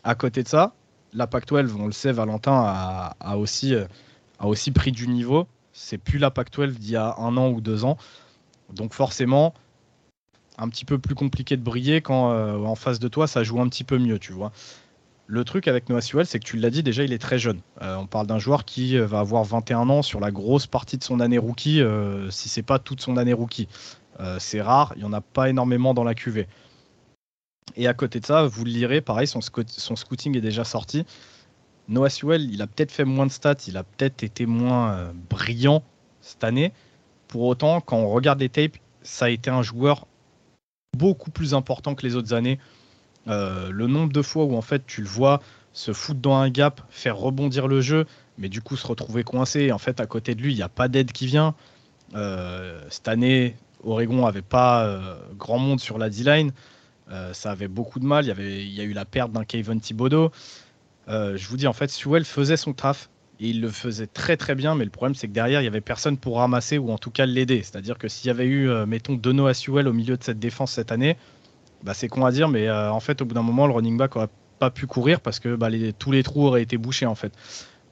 À 0.08 0.16
côté 0.16 0.42
de 0.42 0.48
ça, 0.48 0.74
la 1.12 1.28
Pac-12, 1.28 1.76
on 1.78 1.86
le 1.86 1.92
sait, 1.92 2.14
Valentin 2.14 2.54
a, 3.20 3.38
aussi, 3.38 3.76
euh, 3.76 3.84
a 4.40 4.48
aussi 4.48 4.72
pris 4.72 4.94
du 4.94 5.10
niveau. 5.10 5.48
C'est 5.74 5.98
plus 5.98 6.18
la 6.18 6.32
Pac-12 6.32 6.76
d'il 6.76 6.92
y 6.92 6.96
a 6.96 7.16
un 7.18 7.36
an 7.36 7.50
ou 7.50 7.60
deux 7.60 7.84
ans. 7.84 7.98
Donc 8.74 8.94
forcément, 8.94 9.54
un 10.58 10.70
petit 10.70 10.86
peu 10.86 10.98
plus 10.98 11.14
compliqué 11.14 11.58
de 11.58 11.62
briller 11.62 12.00
quand 12.00 12.32
euh, 12.32 12.56
en 12.64 12.76
face 12.76 13.00
de 13.00 13.10
toi, 13.10 13.28
ça 13.28 13.44
joue 13.44 13.60
un 13.60 13.68
petit 13.68 13.84
peu 13.84 13.98
mieux, 13.98 14.18
tu 14.18 14.32
vois. 14.32 14.54
Le 15.26 15.44
truc 15.44 15.68
avec 15.68 15.90
Noah 15.90 16.00
Sewell, 16.00 16.26
c'est 16.26 16.40
que 16.40 16.46
tu 16.46 16.56
l'as 16.56 16.70
dit 16.70 16.84
déjà, 16.84 17.04
il 17.04 17.12
est 17.12 17.18
très 17.18 17.38
jeune. 17.38 17.60
Euh, 17.82 17.98
on 17.98 18.08
parle 18.08 18.28
d'un 18.28 18.40
joueur 18.40 18.64
qui 18.64 18.98
va 18.98 19.20
avoir 19.20 19.44
21 19.44 19.90
ans 19.90 20.04
sur 20.04 20.22
la 20.22 20.32
grosse 20.32 20.68
partie 20.68 20.98
de 20.98 21.04
son 21.04 21.20
année 21.20 21.38
rookie, 21.38 21.82
euh, 21.82 22.30
si 22.30 22.48
c'est 22.48 22.64
pas 22.64 22.80
toute 22.80 23.02
son 23.02 23.18
année 23.18 23.34
rookie. 23.34 23.68
c'est 24.40 24.62
rare, 24.62 24.94
il 24.96 25.02
y 25.02 25.06
en 25.06 25.12
a 25.12 25.20
pas 25.20 25.50
énormément 25.50 25.94
dans 25.94 26.06
la 26.06 26.16
QV. 26.16 26.48
Et 27.76 27.88
à 27.88 27.94
côté 27.94 28.20
de 28.20 28.26
ça, 28.26 28.46
vous 28.46 28.66
le 28.66 28.72
lirez, 28.72 29.02
pareil, 29.02 29.28
son, 29.28 29.42
scouting 29.42 30.36
est 30.38 30.42
déjà 30.42 30.64
sorti. 30.64 31.06
Noah 31.90 32.10
Sewell, 32.10 32.50
il 32.52 32.62
a 32.62 32.68
peut-être 32.68 32.92
fait 32.92 33.06
moins 33.06 33.26
de 33.26 33.32
stats, 33.32 33.56
il 33.68 33.78
a 33.78 33.84
peut-être 33.84 34.24
été 34.24 34.46
moins 34.46 35.14
brillant 35.30 35.84
cette 36.22 36.44
année. 36.44 36.74
Pour 37.28 37.44
autant, 37.44 37.82
quand 37.82 37.98
on 37.98 38.10
regarde 38.10 38.40
les 38.40 38.50
tapes, 38.50 38.78
ça 39.04 39.26
a 39.26 39.30
été 39.30 39.50
un 39.50 39.62
joueur 39.62 40.08
beaucoup 40.98 41.32
plus 41.32 41.54
important 41.54 41.96
que 41.96 42.06
les 42.06 42.16
autres 42.16 42.34
années. 42.34 42.60
Euh, 43.28 43.70
le 43.72 43.88
nombre 43.88 44.14
de 44.14 44.22
fois 44.22 44.46
où 44.46 44.56
en 44.56 44.62
fait 44.62 44.86
tu 44.86 45.02
le 45.02 45.08
vois 45.08 45.42
se 45.74 45.94
foutre 45.94 46.22
dans 46.22 46.36
un 46.36 46.50
gap, 46.50 46.82
faire 46.90 47.18
rebondir 47.18 47.68
le 47.68 47.82
jeu, 47.82 48.06
mais 48.38 48.50
du 48.50 48.62
coup 48.62 48.76
se 48.76 48.88
retrouver 48.88 49.24
coincé. 49.24 49.72
En 49.72 49.78
fait, 49.78 50.00
à 50.00 50.06
côté 50.06 50.34
de 50.34 50.42
lui, 50.42 50.54
il 50.54 50.56
n'y 50.56 50.64
a 50.64 50.70
pas 50.70 50.88
d'aide 50.88 51.12
qui 51.12 51.28
vient. 51.28 51.54
Euh, 52.16 52.82
cette 52.90 53.08
année, 53.08 53.56
Oregon 53.84 54.26
avait 54.26 54.42
pas 54.42 54.86
euh, 54.86 55.20
grand 55.38 55.60
monde 55.60 55.80
sur 55.80 55.98
la 55.98 56.10
D-line. 56.10 56.52
Ça 57.34 57.52
avait 57.52 57.68
beaucoup 57.68 58.00
de 58.00 58.06
mal. 58.06 58.26
Il 58.26 58.28
y, 58.28 58.32
avait, 58.32 58.64
il 58.64 58.74
y 58.74 58.82
a 58.82 58.84
eu 58.84 58.94
la 58.94 59.06
perte 59.06 59.32
d'un 59.32 59.46
Kevin 59.46 59.80
Thibodeau. 59.80 60.32
je 61.08 61.48
vous 61.48 61.58
dis, 61.58 61.68
en 61.68 61.74
fait, 61.74 61.90
Sewell 61.90 62.26
faisait 62.26 62.58
son 62.58 62.74
taf 62.74 63.10
et 63.40 63.50
il 63.50 63.62
le 63.62 63.70
faisait 63.70 64.08
très 64.08 64.36
très 64.36 64.56
bien, 64.56 64.74
mais 64.74 64.84
le 64.84 64.90
problème 64.90 65.14
c'est 65.14 65.28
que 65.28 65.34
derrière 65.34 65.62
il 65.62 65.66
y 65.66 65.68
avait 65.68 65.80
personne 65.80 66.18
pour 66.18 66.38
ramasser 66.38 66.80
ou 66.80 66.92
en 66.92 66.98
tout 66.98 67.12
cas 67.12 67.28
l'aider. 67.28 67.62
C'est-à-dire 67.62 67.98
que 68.00 68.08
s'il 68.08 68.28
y 68.28 68.32
avait 68.32 68.48
eu, 68.48 68.70
mettons, 68.88 69.14
Dono 69.14 69.46
à 69.46 69.54
Sewell 69.54 69.88
au 69.88 69.94
milieu 69.94 70.18
de 70.18 70.24
cette 70.24 70.40
défense 70.40 70.72
cette 70.72 70.92
année, 70.92 71.18
bah, 71.84 71.94
c'est 71.94 72.08
con 72.08 72.26
à 72.26 72.32
dire, 72.32 72.50
mais 72.50 72.68
euh, 72.68 72.92
en 72.92 73.00
fait, 73.00 73.22
au 73.22 73.26
bout 73.26 73.36
d'un 73.36 73.44
moment, 73.44 73.68
le 73.68 73.74
running 73.74 73.98
back 73.98 74.16
aurait 74.16 74.30
pas 74.60 74.72
pu 74.72 74.88
courir 74.88 75.22
parce 75.22 75.40
que 75.40 75.56
bah, 75.56 75.70
tous 75.98 76.12
les 76.12 76.24
trous 76.24 76.48
auraient 76.48 76.64
été 76.64 76.78
bouchés 76.78 77.06
en 77.06 77.16
fait. 77.16 77.34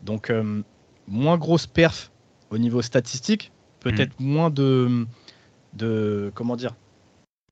Donc, 0.04 0.30
euh, 0.30 0.62
moins 1.08 1.38
grosse 1.38 1.68
perf 1.68 2.12
au 2.50 2.58
niveau 2.58 2.82
statistique, 2.82 3.52
peut-être 3.80 4.20
hmm. 4.20 4.26
moins 4.26 4.50
de, 4.50 5.06
de 5.74 6.32
comment 6.34 6.56
dire, 6.56 6.76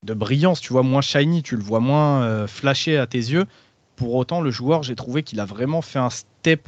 de 0.03 0.13
brillance, 0.13 0.62
tu 0.62 0.74
vois, 0.74 0.83
moins 0.83 1.01
shiny, 1.01 1.43
tu 1.43 1.55
le 1.55 1.63
vois 1.63 1.79
moins 1.79 2.24
euh, 2.24 2.48
flasher 2.48 2.98
à 2.98 3.07
tes 3.07 3.17
yeux. 3.17 3.45
Pour 3.95 4.15
autant, 4.15 4.41
le 4.41 4.51
joueur, 4.51 4.83
j'ai 4.83 4.95
trouvé 4.95 5.24
qu'il 5.24 5.39
a 5.39 5.45
vraiment 5.45 5.81
fait 5.81 6.00
un 6.00 6.10
step 6.10 6.67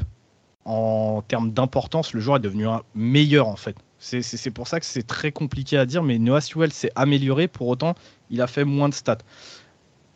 en 0.63 1.21
termes 1.27 1.51
d'importance. 1.51 2.13
Le 2.13 2.21
joueur 2.21 2.37
est 2.37 2.41
devenu 2.41 2.67
un 2.67 2.81
meilleur 2.95 3.47
en 3.47 3.55
fait. 3.55 3.75
C'est 3.99 4.51
pour 4.51 4.67
ça 4.67 4.79
que 4.79 4.85
c'est 4.85 5.07
très 5.07 5.31
compliqué 5.31 5.77
à 5.77 5.85
dire, 5.85 6.03
mais 6.03 6.19
Noah 6.19 6.41
Sewell 6.41 6.71
s'est 6.71 6.91
amélioré, 6.95 7.47
pour 7.47 7.67
autant, 7.67 7.95
il 8.29 8.41
a 8.41 8.47
fait 8.47 8.63
moins 8.63 8.89
de 8.89 8.93
stats. 8.93 9.17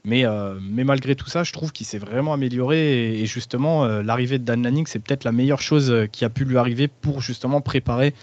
Mais, 0.03 0.25
euh, 0.25 0.59
mais 0.61 0.83
malgré 0.83 1.15
tout 1.15 1.27
ça, 1.27 1.43
je 1.43 1.51
trouve 1.51 1.71
qu'il 1.71 1.85
s'est 1.85 1.97
vraiment 1.97 2.33
amélioré, 2.33 3.19
et, 3.19 3.25
justement, 3.25 3.85
euh, 3.85 4.03
l'arrivée 4.03 4.37
de 4.37 4.43
Dan 4.43 4.61
Lanning, 4.63 4.85
c'est 4.85 4.99
peut-être 4.99 5.23
la 5.23 5.31
meilleure 5.31 5.61
chose 5.61 5.91
euh, 5.91 6.05
qui 6.05 6.23
a 6.23 6.29
pu 6.29 6.45
lui 6.45 6.57
arriver 6.57 6.87
pour 6.87 7.21
justement 7.21 7.61
préparer 7.61 8.13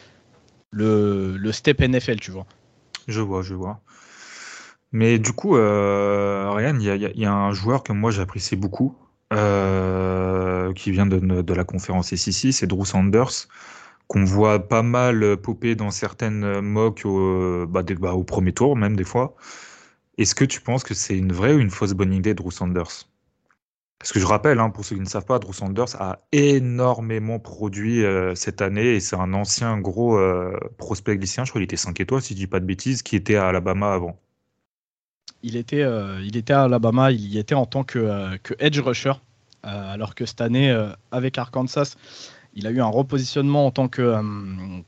le, 0.70 1.36
le 1.36 1.52
step 1.52 1.80
NFL, 1.80 2.20
tu 2.20 2.30
vois. 2.30 2.46
Je 3.08 3.20
vois, 3.20 3.42
je 3.42 3.54
vois. 3.54 3.80
Mais 4.96 5.18
du 5.18 5.34
coup, 5.34 5.58
euh, 5.58 6.50
Ryan, 6.52 6.78
il 6.80 7.20
y 7.20 7.26
a, 7.26 7.34
un 7.34 7.52
joueur 7.52 7.82
que 7.82 7.92
moi 7.92 8.10
j'apprécie 8.10 8.56
beaucoup, 8.56 8.96
euh, 9.34 10.72
qui 10.72 10.90
vient 10.90 11.04
de, 11.04 11.52
la 11.52 11.64
conférence 11.64 12.14
SEC, 12.14 12.50
c'est 12.50 12.66
Drew 12.66 12.86
Sanders, 12.86 13.46
qu'on 14.08 14.24
voit 14.24 14.58
pas 14.58 14.82
mal 14.82 15.36
popper 15.36 15.74
dans 15.74 15.90
certaines 15.90 16.62
mocks 16.62 17.02
au, 17.04 17.66
bah, 17.66 17.82
bah, 18.00 18.14
au 18.14 18.24
premier 18.24 18.54
tour, 18.54 18.74
même 18.74 18.96
des 18.96 19.04
fois. 19.04 19.36
Est-ce 20.16 20.34
que 20.34 20.46
tu 20.46 20.62
penses 20.62 20.82
que 20.82 20.94
c'est 20.94 21.18
une 21.18 21.30
vraie 21.30 21.52
ou 21.52 21.58
une 21.58 21.70
fausse 21.70 21.92
bonne 21.92 22.14
idée, 22.14 22.32
Drew 22.32 22.50
Sanders? 22.50 23.06
Parce 23.98 24.12
que 24.12 24.18
je 24.18 24.26
rappelle, 24.26 24.60
hein, 24.60 24.70
pour 24.70 24.86
ceux 24.86 24.96
qui 24.96 25.02
ne 25.02 25.06
savent 25.06 25.26
pas, 25.26 25.38
Drew 25.38 25.52
Sanders 25.52 26.00
a 26.00 26.20
énormément 26.32 27.38
produit 27.38 28.02
euh, 28.02 28.34
cette 28.34 28.62
année 28.62 28.94
et 28.94 29.00
c'est 29.00 29.16
un 29.16 29.34
ancien 29.34 29.78
gros 29.78 30.18
prospect 30.78 31.16
lycéen, 31.16 31.44
je 31.44 31.50
crois 31.50 31.60
qu'il 31.60 31.64
était 31.64 31.76
5 31.76 32.00
étoiles, 32.00 32.22
si 32.22 32.32
je 32.32 32.38
dis 32.38 32.46
pas 32.46 32.60
de 32.60 32.66
bêtises, 32.66 33.02
qui 33.02 33.14
était 33.14 33.36
à 33.36 33.48
Alabama 33.48 33.92
avant. 33.92 34.18
Il 35.46 35.54
était, 35.54 35.82
euh, 35.82 36.20
il 36.24 36.36
était 36.36 36.52
à 36.52 36.64
Alabama, 36.64 37.12
il 37.12 37.24
y 37.24 37.38
était 37.38 37.54
en 37.54 37.66
tant 37.66 37.84
que, 37.84 38.36
que 38.38 38.52
edge 38.58 38.80
rusher, 38.80 39.12
alors 39.62 40.16
que 40.16 40.26
cette 40.26 40.40
année, 40.40 40.76
avec 41.12 41.38
Arkansas, 41.38 41.94
il 42.54 42.66
a 42.66 42.70
eu 42.70 42.80
un 42.80 42.86
repositionnement 42.86 43.64
en 43.64 43.70
tant 43.70 43.86
que, 43.86 44.20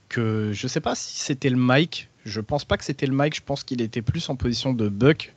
que 0.09 0.51
je 0.53 0.67
ne 0.67 0.69
sais 0.69 0.81
pas 0.81 0.97
si 0.97 1.19
c'était 1.21 1.51
le 1.51 1.57
Mike, 1.57 2.09
je 2.25 2.41
pense 2.41 2.65
pas 2.65 2.77
que 2.77 2.85
c'était 2.85 3.07
le 3.07 3.15
Mike, 3.15 3.37
je 3.37 3.43
pense 3.43 3.63
qu'il 3.63 3.81
était 3.81 4.03
plus 4.03 4.29
en 4.29 4.37
position 4.37 4.73
de 4.73 4.89
Buck. 4.89 5.33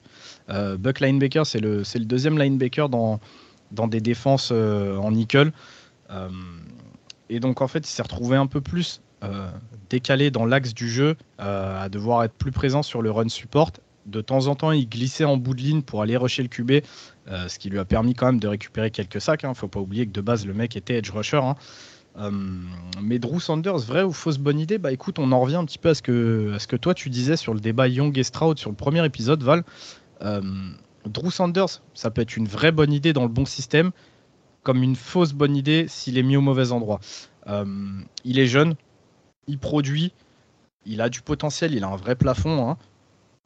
Euh, 0.50 0.75
Buck 0.75 1.00
linebacker, 1.00 1.46
c'est 1.46 1.60
le, 1.60 1.84
le 1.94 2.06
deuxième 2.06 2.40
linebacker 2.40 2.90
dans, 2.90 3.20
dans 3.72 3.88
des 3.88 4.01
défenses 4.01 4.50
euh, 4.51 4.98
en 4.98 5.12
nickel. 5.12 5.51
Euh, 6.10 6.30
et 7.30 7.40
donc 7.40 7.62
en 7.62 7.68
fait, 7.68 7.80
il 7.80 7.92
s'est 7.92 8.01
retrouvé 8.01 8.38
un 8.38 8.48
peu 8.48 8.60
plus 8.62 9.01
décalé 9.92 10.32
dans 10.32 10.46
l'axe 10.46 10.74
du 10.74 10.90
jeu, 10.90 11.16
à 11.38 11.90
devoir 11.90 12.24
être 12.24 12.34
plus 12.34 12.51
présent 12.51 12.82
sur 12.82 13.04
le 13.04 13.12
run 13.12 13.30
support. 13.30 13.72
De 14.05 14.22
temps 14.22 14.48
en 14.48 14.55
temps, 14.55 14.72
il 14.72 14.89
glissait 14.89 15.25
en 15.25 15.38
bout 15.38 15.53
de 15.53 15.62
ligne 15.62 15.81
pour 15.81 16.01
aller 16.01 16.17
rusher 16.17 16.41
le 16.41 16.50
QB, 16.50 16.86
ce 17.27 17.60
qui 17.60 17.70
lui 17.70 17.79
a 17.79 17.86
permis 17.86 18.15
quand 18.15 18.25
même 18.25 18.39
de 18.39 18.48
récupérer 18.48 18.89
quelques 18.89 19.22
sacs. 19.22 19.43
Il 19.43 19.46
hein. 19.46 19.50
ne 19.50 19.55
faut 19.55 19.67
pas 19.67 19.79
oublier 19.79 20.08
que 20.08 20.12
de 20.12 20.22
base, 20.22 20.46
le 20.46 20.53
mec 20.53 20.75
était 20.75 20.96
edge 20.96 21.12
rusher. 21.12 21.38
Hein. 21.38 21.55
Euh, 22.17 22.31
mais 23.01 23.20
Drew 23.20 23.39
Sanders, 23.39 23.79
vrai 23.79 24.03
ou 24.03 24.12
fausse 24.12 24.38
bonne 24.38 24.60
idée? 24.60 24.77
Bah 24.77 24.91
écoute, 24.91 25.20
on 25.20 25.31
en 25.31 25.39
revient 25.39 25.55
un 25.55 25.65
petit 25.65 25.77
peu 25.77 25.89
à 25.89 25.96
ce 25.96 26.01
que, 26.01 26.53
à 26.55 26.60
ce 26.60 26.67
que 26.67 26.75
toi 26.75 26.93
tu 26.93 27.10
disais 27.10 27.38
sur 27.38 27.53
le 27.53 27.60
débat 27.60 27.88
Young 27.88 28.17
et 28.17 28.24
Stroud 28.24 28.58
sur 28.60 28.70
le 28.70 28.75
premier 28.75 29.05
épisode, 29.05 29.43
Val. 29.43 29.63
Euh, 30.22 30.41
Drew 31.05 31.31
Sanders, 31.31 31.81
ça 31.93 32.12
peut 32.12 32.22
être 32.22 32.38
une 32.38 32.48
vraie 32.48 32.72
bonne 32.72 32.93
idée 32.93 33.13
dans 33.13 33.24
le 33.24 33.29
bon 33.29 33.46
système, 33.46 33.91
comme 34.63 34.84
une 34.84 34.96
fausse 34.96 35.34
bonne 35.34 35.55
idée 35.55 35.86
s'il 35.88 36.17
est 36.17 36.24
mis 36.24 36.38
au 36.38 36.41
mauvais 36.41 36.72
endroit. 36.72 37.00
Euh, 37.48 37.65
il 38.24 38.38
est 38.38 38.48
jeune, 38.48 38.75
il 39.48 39.58
produit, 39.58 40.13
il 40.86 41.01
a 41.01 41.10
du 41.10 41.22
potentiel, 41.22 41.74
il 41.74 41.84
a 41.84 41.88
un 41.88 41.96
vrai 41.96 42.15
plafond. 42.15 42.70
Hein. 42.70 42.77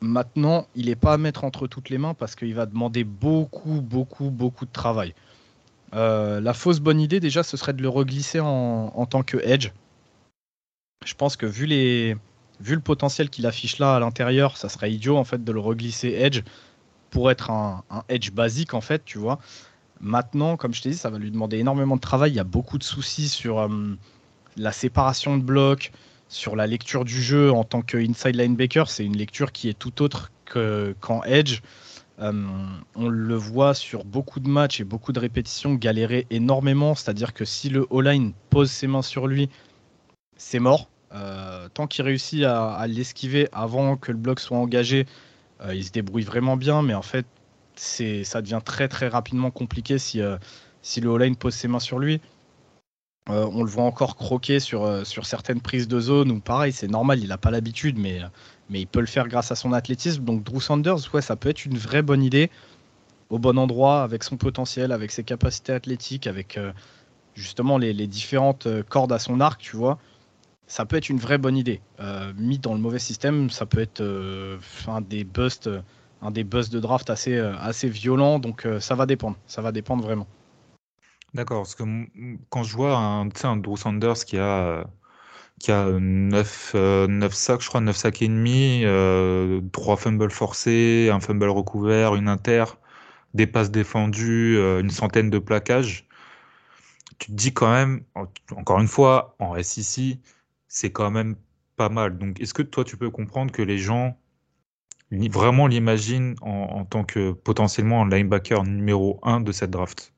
Maintenant, 0.02 0.68
il 0.76 0.88
n'est 0.88 0.96
pas 0.96 1.14
à 1.14 1.18
mettre 1.18 1.44
entre 1.44 1.68
toutes 1.68 1.90
les 1.90 1.98
mains 1.98 2.14
parce 2.14 2.36
qu'il 2.36 2.54
va 2.54 2.66
demander 2.66 3.04
beaucoup, 3.04 3.82
beaucoup, 3.82 4.30
beaucoup 4.30 4.66
de 4.66 4.72
travail. 4.72 5.14
Euh, 5.94 6.42
la 6.42 6.54
fausse 6.54 6.80
bonne 6.80 7.00
idée, 7.00 7.20
déjà, 7.20 7.44
ce 7.44 7.56
serait 7.58 7.74
de 7.74 7.82
le 7.82 7.90
reglisser 7.90 8.40
en, 8.40 9.06
tant 9.06 9.24
que 9.24 9.38
edge. 9.38 9.72
Je 11.06 11.14
pense 11.14 11.38
que 11.38 11.46
vu, 11.46 11.66
les, 11.66 12.18
vu 12.60 12.76
le 12.76 12.82
potentiel 12.82 13.30
qu'il 13.30 13.46
affiche 13.46 13.80
là 13.80 13.96
à 13.96 14.00
l'intérieur, 14.00 14.58
ça 14.58 14.70
serait 14.70 14.92
idiot 14.92 15.18
en 15.18 15.24
fait 15.24 15.44
de 15.44 15.52
le 15.52 15.60
reglisser 15.60 16.10
edge 16.10 16.42
pour 17.10 17.32
être 17.32 17.50
un, 17.50 17.84
edge 18.10 18.32
basique 18.32 18.74
en 18.74 18.82
fait, 18.82 19.06
tu 19.06 19.18
vois. 19.18 19.40
Maintenant, 20.02 20.58
comme 20.58 20.74
je 20.74 20.82
t'ai 20.82 20.90
dit, 20.90 20.98
ça 20.98 21.10
va 21.10 21.18
lui 21.18 21.32
demander 21.32 21.58
énormément 21.58 21.96
de 21.96 22.02
travail. 22.02 22.32
Il 22.32 22.36
y 22.36 22.40
a 22.40 22.44
beaucoup 22.44 22.78
de 22.78 22.84
soucis 22.84 23.30
sur 23.30 23.60
euh, 23.60 23.70
la 24.58 24.74
séparation 24.74 25.38
de 25.38 25.44
blocs, 25.44 25.94
sur 26.28 26.56
la 26.56 26.68
lecture 26.68 27.06
du 27.06 27.22
jeu 27.22 27.52
en 27.52 27.64
tant 27.64 27.82
que 27.82 27.98
inside 27.98 28.36
linebacker. 28.36 28.90
C'est 28.90 29.06
une 29.06 29.18
lecture 29.18 29.52
qui 29.52 29.70
est 29.70 29.78
tout 29.78 30.02
autre 30.02 30.32
qu'en 31.00 31.24
edge. 31.24 31.62
Euh, 32.20 32.32
on 32.96 33.10
le 33.10 33.36
voit 33.36 33.74
sur 33.74 34.06
beaucoup 34.06 34.40
de 34.40 34.48
matchs 34.48 34.80
et 34.80 34.84
beaucoup 34.84 35.12
de 35.12 35.20
répétitions 35.20 35.74
galérer 35.76 36.28
énormément. 36.30 36.96
C'est-à-dire 36.96 37.34
que 37.34 37.46
si 37.46 37.70
le 37.70 37.86
O-line 37.90 38.34
pose 38.50 38.72
ses 38.72 38.88
mains 38.88 39.02
sur 39.02 39.28
lui, 39.28 39.50
c'est 40.38 40.60
mort. 40.60 40.90
Euh, 41.14 41.70
tant 41.70 41.88
qu'il 41.88 42.04
réussit 42.04 42.44
à, 42.44 42.86
l'esquiver 42.88 43.48
avant 43.52 43.96
que 43.98 44.12
le 44.12 44.18
bloc 44.18 44.40
soit 44.40 44.58
engagé, 44.58 45.06
euh, 45.62 45.74
il 45.76 45.84
se 45.84 45.92
débrouille 45.92 46.24
vraiment 46.24 46.58
bien. 46.58 46.82
Mais 46.82 46.94
en 46.94 47.02
fait, 47.02 47.26
ça 47.76 48.42
devient 48.42 48.62
très 48.64 48.88
très 48.88 49.10
rapidement 49.10 49.52
compliqué 49.52 49.98
si, 49.98 50.22
si 50.82 51.02
le 51.02 51.10
O-line 51.10 51.36
pose 51.36 51.54
ses 51.54 51.68
mains 51.68 51.80
sur 51.80 52.00
lui. 52.00 52.22
On 53.28 53.64
le 53.64 53.70
voit 53.70 53.86
encore 53.86 54.16
croquer 54.16 54.60
sur, 54.60 55.06
sur 55.06 55.26
certaines 55.26 55.62
prises 55.62 55.88
de 55.88 56.00
zone 56.00 56.32
ou 56.32 56.40
pareil, 56.40 56.72
c'est 56.72 56.88
normal, 56.88 57.20
il 57.20 57.30
n'a 57.30 57.38
pas 57.38 57.50
l'habitude, 57.52 57.98
mais 57.98 58.22
mais 58.70 58.82
il 58.82 58.88
peut 58.88 59.00
le 59.00 59.06
faire 59.06 59.28
grâce 59.28 59.52
à 59.52 59.56
son 59.56 59.74
athlétisme. 59.74 60.24
Donc 60.24 60.44
Drew 60.44 60.60
Sanders, 60.60 61.14
ouais, 61.14 61.22
ça 61.22 61.36
peut 61.36 61.50
être 61.50 61.66
une 61.66 61.78
vraie 61.78 62.02
bonne 62.02 62.24
idée 62.24 62.50
au 63.30 63.40
bon 63.40 63.58
endroit, 63.58 64.04
avec 64.04 64.24
son 64.24 64.38
potentiel, 64.38 64.92
avec 64.92 65.12
ses 65.12 65.24
capacités 65.24 65.74
athlétiques, 65.74 66.28
avec 66.28 66.58
euh, 66.58 66.72
justement 67.34 67.78
les, 67.78 67.94
différentes 68.08 68.68
euh, 68.68 68.84
cordes 68.84 69.12
à 69.12 69.20
son 69.20 69.40
arc, 69.40 69.62
tu 69.62 69.76
vois. 69.76 69.98
Ça 70.68 70.86
peut 70.86 70.96
être 70.96 71.10
une 71.10 71.18
vraie 71.18 71.38
bonne 71.38 71.58
idée. 71.58 71.82
Euh, 72.00 72.34
mis 72.38 72.60
dans 72.60 72.74
le 72.74 72.80
mauvais 72.80 73.00
système, 73.00 73.50
ça 73.50 73.66
peut 73.66 73.80
être 73.80 74.04
un 74.88 75.02
des 75.02 75.24
busts, 75.24 75.70
un 76.24 76.32
des 76.32 76.44
busts 76.44 76.74
de 76.74 76.80
draft 76.80 77.10
assez, 77.12 77.38
assez 77.38 77.88
violent. 77.88 78.40
Donc 78.40 78.68
ça 78.80 78.96
va 78.96 79.06
dépendre. 79.06 79.38
Ça 79.46 79.62
va 79.62 79.72
dépendre 79.72 80.04
vraiment. 80.04 80.26
D'accord, 81.36 81.64
parce 81.64 81.76
que 81.76 81.84
quand 82.50 82.64
je 82.64 82.74
vois 82.78 82.96
un, 82.98 83.26
Drew 83.58 83.76
Sanders 83.76 84.24
qui 84.26 84.38
a 84.38 84.88
qui 85.60 85.72
a 85.72 85.90
9, 85.92 86.74
9 86.74 86.76
euh, 86.76 87.30
sacs, 87.32 87.62
je 87.62 87.68
crois, 87.70 87.82
9 87.82 87.96
sacs 87.98 88.22
et 88.22 88.30
demi, 88.30 88.84
euh, 88.86 89.62
3 89.74 89.98
fumbles 89.98 90.32
forcés, 90.32 91.10
un 91.12 91.20
fumble 91.20 91.50
recouvert, 91.50 92.16
une 92.16 92.30
inter, 92.30 92.66
des 93.34 93.48
passes 93.48 93.72
défendues, 93.72 94.58
euh, 94.58 94.82
une 94.82 94.90
centaine 94.90 95.30
de 95.30 95.40
plaquages. 95.40 96.08
Tu 97.20 97.28
te 97.28 97.32
dis 97.34 97.54
quand 97.54 97.72
même, 97.72 98.04
encore 98.56 98.80
une 98.80 98.88
fois, 98.88 99.36
en 99.40 99.56
SEC, 99.62 100.20
c'est 100.70 100.92
quand 100.92 101.12
même 101.12 101.36
pas 101.76 101.90
mal. 101.90 102.18
Donc, 102.18 102.40
est-ce 102.42 102.54
que 102.54 102.64
toi, 102.64 102.86
tu 102.86 102.98
peux 102.98 103.10
comprendre 103.10 103.52
que 103.52 103.62
les 103.62 103.78
gens 103.78 104.18
vraiment 105.12 105.68
l'imaginent 105.68 106.36
en, 106.42 106.86
tant 106.86 107.04
que 107.04 107.32
potentiellement 107.34 108.06
linebacker 108.06 108.64
numéro 108.64 109.20
1 109.24 109.42
de 109.42 109.52
cette 109.52 109.72
draft? 109.72 110.15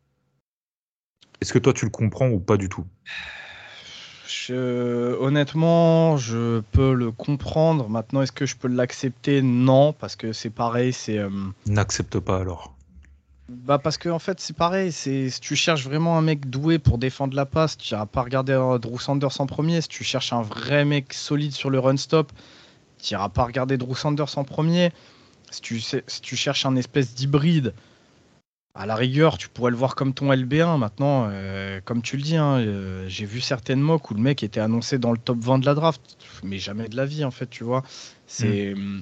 Est-ce 1.41 1.53
que 1.53 1.59
toi, 1.59 1.73
tu 1.73 1.85
le 1.85 1.91
comprends 1.91 2.29
ou 2.29 2.39
pas 2.39 2.57
du 2.57 2.69
tout? 2.69 2.85
Honnêtement, 4.49 6.17
je 6.17 6.61
peux 6.71 6.93
le 6.93 7.11
comprendre. 7.11 7.89
Maintenant, 7.89 8.21
est-ce 8.21 8.31
que 8.31 8.45
je 8.45 8.55
peux 8.55 8.67
l'accepter? 8.67 9.41
Non, 9.41 9.93
parce 9.93 10.15
que 10.15 10.33
c'est 10.33 10.49
pareil. 10.49 10.93
C'est 10.93 11.17
euh, 11.17 11.29
n'accepte 11.65 12.19
pas 12.19 12.39
alors. 12.39 12.73
Bah 13.49 13.77
parce 13.77 13.97
que 13.97 14.09
en 14.09 14.19
fait 14.19 14.41
c'est 14.41 14.55
pareil. 14.55 14.91
C'est 14.91 15.29
si 15.29 15.39
tu 15.39 15.55
cherches 15.55 15.85
vraiment 15.85 16.17
un 16.17 16.21
mec 16.21 16.49
doué 16.49 16.79
pour 16.79 16.97
défendre 16.97 17.33
la 17.35 17.45
passe, 17.45 17.77
tu 17.77 17.93
n'iras 17.93 18.05
pas 18.05 18.21
regarder 18.21 18.53
euh, 18.53 18.77
Drew 18.77 18.99
Sanders 18.99 19.39
en 19.39 19.45
premier. 19.45 19.79
Si 19.81 19.87
tu 19.87 20.03
cherches 20.03 20.33
un 20.33 20.41
vrai 20.41 20.83
mec 20.83 21.13
solide 21.13 21.53
sur 21.53 21.69
le 21.69 21.79
run 21.79 21.97
stop, 21.97 22.31
tu 23.01 23.13
n'iras 23.13 23.29
pas 23.29 23.45
regarder 23.45 23.77
Drew 23.77 23.95
Sanders 23.95 24.37
en 24.37 24.43
premier. 24.43 24.91
Si 25.49 25.61
tu, 25.61 25.79
si 25.79 26.21
tu 26.21 26.35
cherches 26.35 26.65
un 26.65 26.75
espèce 26.75 27.15
d'hybride 27.15 27.73
à 28.77 28.85
la 28.85 28.95
rigueur, 28.95 29.39
tu 29.39 29.49
pourrais 29.49 29.71
le 29.71 29.77
voir 29.77 29.95
comme 29.95 30.13
ton 30.13 30.31
LB1. 30.31 30.77
Maintenant, 30.77 31.27
euh, 31.31 31.81
comme 31.83 32.03
tu 32.03 32.15
le 32.15 32.21
dis, 32.21 32.35
hein, 32.35 32.59
euh, 32.59 33.05
j'ai 33.07 33.25
vu 33.25 33.41
certaines 33.41 33.81
mocks 33.81 34.11
où 34.11 34.13
le 34.13 34.21
mec 34.21 34.43
était 34.43 34.59
annoncé 34.59 34.99
dans 34.99 35.11
le 35.11 35.17
top 35.17 35.39
20 35.39 35.59
de 35.59 35.65
la 35.65 35.73
draft, 35.73 36.01
mais 36.43 36.59
jamais 36.59 36.87
de 36.87 36.95
la 36.95 37.05
vie, 37.05 37.25
en 37.25 37.31
fait, 37.31 37.49
tu 37.49 37.63
vois. 37.63 37.81
C'est, 38.27 38.75
mm. 38.75 39.01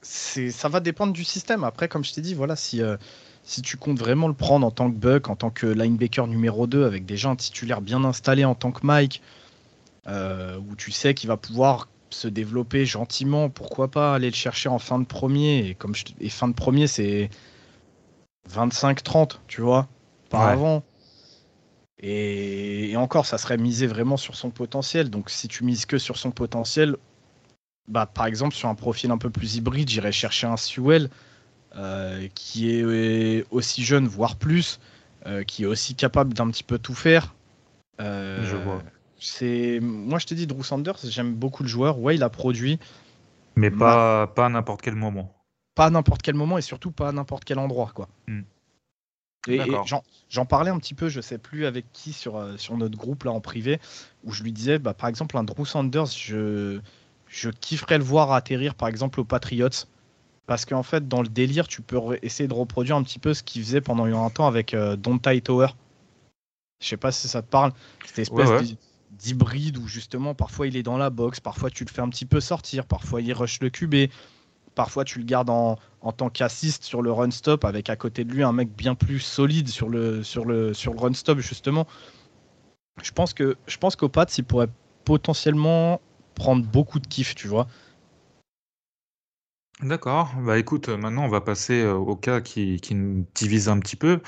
c'est, 0.00 0.50
ça 0.52 0.68
va 0.68 0.78
dépendre 0.78 1.12
du 1.12 1.24
système. 1.24 1.64
Après, 1.64 1.88
comme 1.88 2.04
je 2.04 2.14
t'ai 2.14 2.20
dit, 2.20 2.34
voilà, 2.34 2.54
si, 2.54 2.82
euh, 2.82 2.96
si 3.42 3.62
tu 3.62 3.76
comptes 3.76 3.98
vraiment 3.98 4.28
le 4.28 4.34
prendre 4.34 4.64
en 4.64 4.70
tant 4.70 4.88
que 4.88 4.96
Buck, 4.96 5.28
en 5.28 5.34
tant 5.34 5.50
que 5.50 5.66
linebacker 5.66 6.28
numéro 6.28 6.68
2, 6.68 6.84
avec 6.84 7.04
déjà 7.04 7.30
un 7.30 7.36
titulaire 7.36 7.80
bien 7.80 8.04
installé 8.04 8.44
en 8.44 8.54
tant 8.54 8.70
que 8.70 8.86
Mike, 8.86 9.22
où 10.06 10.76
tu 10.76 10.92
sais 10.92 11.14
qu'il 11.14 11.28
va 11.28 11.36
pouvoir 11.36 11.88
se 12.10 12.26
développer 12.26 12.84
gentiment, 12.86 13.48
pourquoi 13.48 13.88
pas 13.88 14.14
aller 14.14 14.30
le 14.30 14.34
chercher 14.34 14.68
en 14.68 14.78
fin 14.78 14.98
de 15.00 15.04
premier. 15.04 15.68
Et, 15.68 15.74
comme 15.74 15.94
et 16.20 16.28
fin 16.28 16.48
de 16.48 16.54
premier, 16.54 16.86
c'est 16.86 17.30
25-30, 18.48 19.40
tu 19.46 19.60
vois, 19.60 19.88
par 20.28 20.42
avant. 20.42 20.82
Et, 22.02 22.94
encore, 22.96 23.26
ça 23.26 23.36
serait 23.36 23.58
misé 23.58 23.86
vraiment 23.86 24.16
sur 24.16 24.34
son 24.34 24.50
potentiel. 24.50 25.10
Donc, 25.10 25.30
si 25.30 25.48
tu 25.48 25.64
mises 25.64 25.86
que 25.86 25.98
sur 25.98 26.16
son 26.16 26.30
potentiel, 26.30 26.96
bah, 27.88 28.06
par 28.06 28.26
exemple, 28.26 28.54
sur 28.54 28.68
un 28.68 28.74
profil 28.74 29.10
un 29.10 29.18
peu 29.18 29.30
plus 29.30 29.56
hybride, 29.56 29.88
j'irais 29.88 30.12
chercher 30.12 30.46
un 30.46 30.56
Sewell 30.56 31.10
euh, 31.76 32.26
qui 32.34 32.70
est 32.70 33.44
aussi 33.50 33.84
jeune, 33.84 34.08
voire 34.08 34.36
plus, 34.36 34.80
euh, 35.26 35.44
qui 35.44 35.64
est 35.64 35.66
aussi 35.66 35.94
capable 35.94 36.32
d'un 36.32 36.50
petit 36.50 36.64
peu 36.64 36.78
tout 36.78 36.94
faire. 36.94 37.34
Euh, 38.00 38.42
je 38.44 38.56
vois. 38.56 38.82
C'est 39.18 39.78
moi, 39.82 40.18
je 40.18 40.26
te 40.26 40.32
dis, 40.32 40.46
Drew 40.46 40.64
Sanders, 40.64 40.96
j'aime 41.04 41.34
beaucoup 41.34 41.62
le 41.62 41.68
joueur. 41.68 41.98
Ouais, 41.98 42.14
il 42.14 42.22
a 42.22 42.30
produit, 42.30 42.78
mais 43.56 43.70
pas, 43.70 44.26
pas 44.26 44.46
à 44.46 44.48
n'importe 44.48 44.80
quel 44.80 44.94
moment 44.94 45.34
pas 45.74 45.86
à 45.86 45.90
n'importe 45.90 46.22
quel 46.22 46.34
moment 46.34 46.58
et 46.58 46.62
surtout 46.62 46.90
pas 46.90 47.08
à 47.08 47.12
n'importe 47.12 47.44
quel 47.44 47.58
endroit. 47.58 47.90
Quoi. 47.94 48.08
Hmm. 48.26 48.42
Et, 49.48 49.60
j'en 50.28 50.44
parlais 50.44 50.70
un 50.70 50.78
petit 50.78 50.94
peu, 50.94 51.08
je 51.08 51.20
sais 51.20 51.38
plus 51.38 51.64
avec 51.64 51.86
qui 51.92 52.12
sur, 52.12 52.36
euh, 52.36 52.56
sur 52.58 52.76
notre 52.76 52.98
groupe 52.98 53.24
là 53.24 53.32
en 53.32 53.40
privé, 53.40 53.80
où 54.24 54.32
je 54.32 54.42
lui 54.42 54.52
disais, 54.52 54.78
bah, 54.78 54.92
par 54.92 55.08
exemple, 55.08 55.36
un 55.38 55.44
Drew 55.44 55.64
Sanders, 55.64 56.06
je, 56.06 56.80
je 57.26 57.48
kifferais 57.48 57.98
le 57.98 58.04
voir 58.04 58.32
atterrir 58.32 58.74
par 58.74 58.88
exemple 58.88 59.20
aux 59.20 59.24
Patriots. 59.24 59.86
Parce 60.46 60.64
qu'en 60.64 60.82
fait, 60.82 61.06
dans 61.06 61.22
le 61.22 61.28
délire, 61.28 61.68
tu 61.68 61.80
peux 61.80 61.98
essayer 62.22 62.48
de 62.48 62.54
reproduire 62.54 62.96
un 62.96 63.04
petit 63.04 63.20
peu 63.20 63.34
ce 63.34 63.42
qu'il 63.42 63.62
faisait 63.62 63.80
pendant 63.80 64.04
un 64.04 64.30
temps 64.30 64.48
avec 64.48 64.74
euh, 64.74 64.96
Dontai 64.96 65.40
Tower. 65.40 65.68
Je 66.80 66.88
sais 66.88 66.96
pas 66.96 67.12
si 67.12 67.28
ça 67.28 67.40
te 67.40 67.48
parle. 67.48 67.72
Cette 68.04 68.18
espèce 68.18 68.74
d'hybride 69.12 69.78
où 69.78 69.86
justement, 69.86 70.34
parfois 70.34 70.66
il 70.66 70.76
est 70.76 70.82
dans 70.82 70.96
la 70.96 71.10
box, 71.10 71.40
parfois 71.40 71.70
tu 71.70 71.84
le 71.84 71.90
fais 71.90 72.00
un 72.00 72.08
petit 72.08 72.26
peu 72.26 72.40
sortir, 72.40 72.86
parfois 72.86 73.20
il 73.20 73.32
rush 73.32 73.60
le 73.60 73.70
QB, 73.70 74.10
parfois 74.74 75.04
tu 75.04 75.18
le 75.18 75.24
gardes 75.24 75.50
en, 75.50 75.78
en 76.00 76.12
tant 76.12 76.30
qu'assist 76.30 76.84
sur 76.84 77.02
le 77.02 77.12
run 77.12 77.30
stop 77.30 77.64
avec 77.64 77.90
à 77.90 77.96
côté 77.96 78.24
de 78.24 78.32
lui 78.32 78.42
un 78.42 78.52
mec 78.52 78.74
bien 78.74 78.94
plus 78.94 79.20
solide 79.20 79.68
sur 79.68 79.88
le, 79.88 80.22
sur 80.22 80.44
le, 80.44 80.74
sur 80.74 80.92
le 80.92 81.00
run 81.00 81.12
stop 81.12 81.38
justement. 81.40 81.86
Je 83.02 83.12
pense 83.12 83.32
que 83.34 83.56
je 83.66 83.78
pense 83.78 83.96
qu'au 83.96 84.08
Pats, 84.08 84.26
il 84.36 84.44
pourrait 84.44 84.68
potentiellement 85.04 86.00
prendre 86.34 86.64
beaucoup 86.64 87.00
de 87.00 87.06
kiff, 87.06 87.34
tu 87.34 87.48
vois. 87.48 87.66
D'accord. 89.82 90.34
Bah 90.44 90.58
écoute, 90.58 90.90
maintenant 90.90 91.24
on 91.24 91.28
va 91.28 91.40
passer 91.40 91.80
euh, 91.80 91.94
au 91.94 92.14
cas 92.14 92.42
qui, 92.42 92.80
qui 92.80 92.94
nous 92.94 93.24
divise 93.34 93.70
un 93.70 93.78
petit 93.78 93.96
peu. 93.96 94.20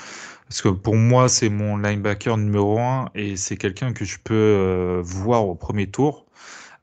Parce 0.47 0.63
que 0.63 0.69
pour 0.69 0.95
moi, 0.95 1.29
c'est 1.29 1.49
mon 1.49 1.77
linebacker 1.77 2.37
numéro 2.37 2.79
un 2.79 3.09
et 3.13 3.37
c'est 3.37 3.57
quelqu'un 3.57 3.93
que 3.93 4.03
je 4.03 4.17
peux 4.23 4.33
euh, 4.33 5.01
voir 5.03 5.47
au 5.47 5.53
premier 5.53 5.87
tour. 5.87 6.25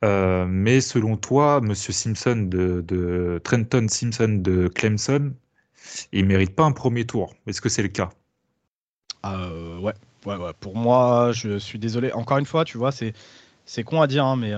Euh, 0.05 0.47
mais 0.49 0.81
selon 0.81 1.17
toi, 1.17 1.61
Monsieur 1.61 1.93
Simpson 1.93 2.49
de, 2.49 3.41
Trenton 3.45 3.87
Simpson 3.89 4.41
de 4.41 4.69
Clemson, 4.69 5.33
il 6.13 6.27
mérite 6.27 6.55
pas 6.55 6.65
un 6.65 6.73
premier 6.73 7.07
tour. 7.07 7.35
Est-ce 7.47 7.61
que 7.61 7.69
c'est 7.69 7.83
le 7.83 7.89
cas? 7.89 8.11
Ouais. 9.25 9.93
ouais, 10.25 10.37
ouais. 10.37 10.53
Pour 10.59 10.77
moi, 10.77 11.33
je 11.33 11.59
suis 11.59 11.79
désolé. 11.79 12.13
Encore 12.13 12.39
une 12.39 12.47
fois, 12.47 12.65
tu 12.65 12.79
vois, 12.79 12.93
c'est 12.93 13.13
c'est 13.67 13.85
con 13.85 14.01
à 14.01 14.07
dire, 14.07 14.25
hein, 14.25 14.37
mais 14.37 14.55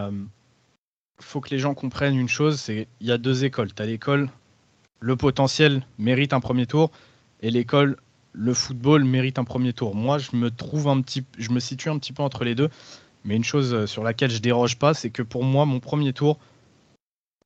faut 1.23 1.41
que 1.41 1.51
les 1.51 1.59
gens 1.59 1.75
comprennent 1.75 2.17
une 2.17 2.29
chose, 2.29 2.61
c'est 2.61 2.89
il 3.01 3.07
y 3.07 3.13
a 3.13 3.19
deux 3.19 3.45
écoles. 3.45 3.73
Tu 3.73 3.83
as 3.83 3.87
l'école, 3.87 4.29
le 5.01 5.17
potentiel 5.17 5.87
mérite 5.99 6.33
un 6.33 6.41
premier 6.41 6.67
tour, 6.67 6.91
et 7.41 7.51
l'école, 7.51 7.97
le 8.33 8.55
football 8.55 9.05
mérite 9.05 9.39
un 9.39 9.45
premier 9.45 9.73
tour. 9.73 9.95
Moi, 9.95 10.19
je 10.19 10.37
me 10.37 10.51
trouve 10.51 10.89
un 10.89 11.01
petit, 11.01 11.25
je 11.39 11.51
me 11.51 11.61
situe 11.61 11.89
un 11.89 11.99
petit 11.99 12.13
peu 12.13 12.23
entre 12.23 12.45
les 12.45 12.55
deux. 12.55 12.69
Mais 13.25 13.37
une 13.37 13.45
chose 13.45 13.75
euh, 13.75 13.87
sur 13.87 14.03
laquelle 14.03 14.31
je 14.31 14.39
déroge 14.39 14.79
pas, 14.79 14.95
c'est 14.95 15.11
que 15.11 15.23
pour 15.23 15.45
moi, 15.45 15.65
mon 15.65 15.81
premier 15.81 16.13
tour, 16.13 16.39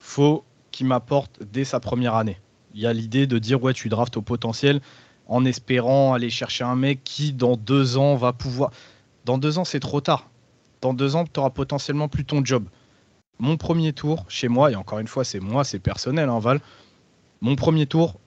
faut 0.00 0.44
qu'il 0.70 0.86
m'apporte 0.86 1.42
dès 1.42 1.64
sa 1.64 1.80
première 1.80 2.14
année. 2.14 2.38
Il 2.74 2.80
y 2.80 2.86
a 2.86 2.92
l'idée 2.92 3.26
de 3.26 3.38
dire 3.38 3.62
ouais, 3.62 3.72
tu 3.72 3.88
draftes 3.88 4.16
au 4.16 4.22
potentiel 4.22 4.80
en 5.26 5.44
espérant 5.44 6.14
aller 6.14 6.30
chercher 6.30 6.64
un 6.64 6.76
mec 6.76 7.00
qui 7.02 7.32
dans 7.32 7.56
deux 7.56 7.96
ans 7.96 8.16
va 8.16 8.32
pouvoir. 8.32 8.70
Dans 9.24 9.38
deux 9.38 9.58
ans, 9.58 9.64
c'est 9.64 9.80
trop 9.80 10.00
tard. 10.00 10.28
Dans 10.80 10.94
deux 10.94 11.16
ans, 11.16 11.24
tu 11.24 11.40
auras 11.40 11.50
potentiellement 11.50 12.08
plus 12.08 12.24
ton 12.24 12.44
job 12.44 12.68
mon 13.38 13.56
premier 13.56 13.92
tour 13.92 14.24
chez 14.28 14.48
moi, 14.48 14.70
et 14.70 14.76
encore 14.76 14.98
une 14.98 15.08
fois, 15.08 15.24
c'est 15.24 15.40
moi, 15.40 15.64
c'est 15.64 15.78
personnel, 15.78 16.28
hein, 16.28 16.38
Val. 16.38 16.60
Mon 17.40 17.56
premier 17.56 17.86
tour, 17.86 18.18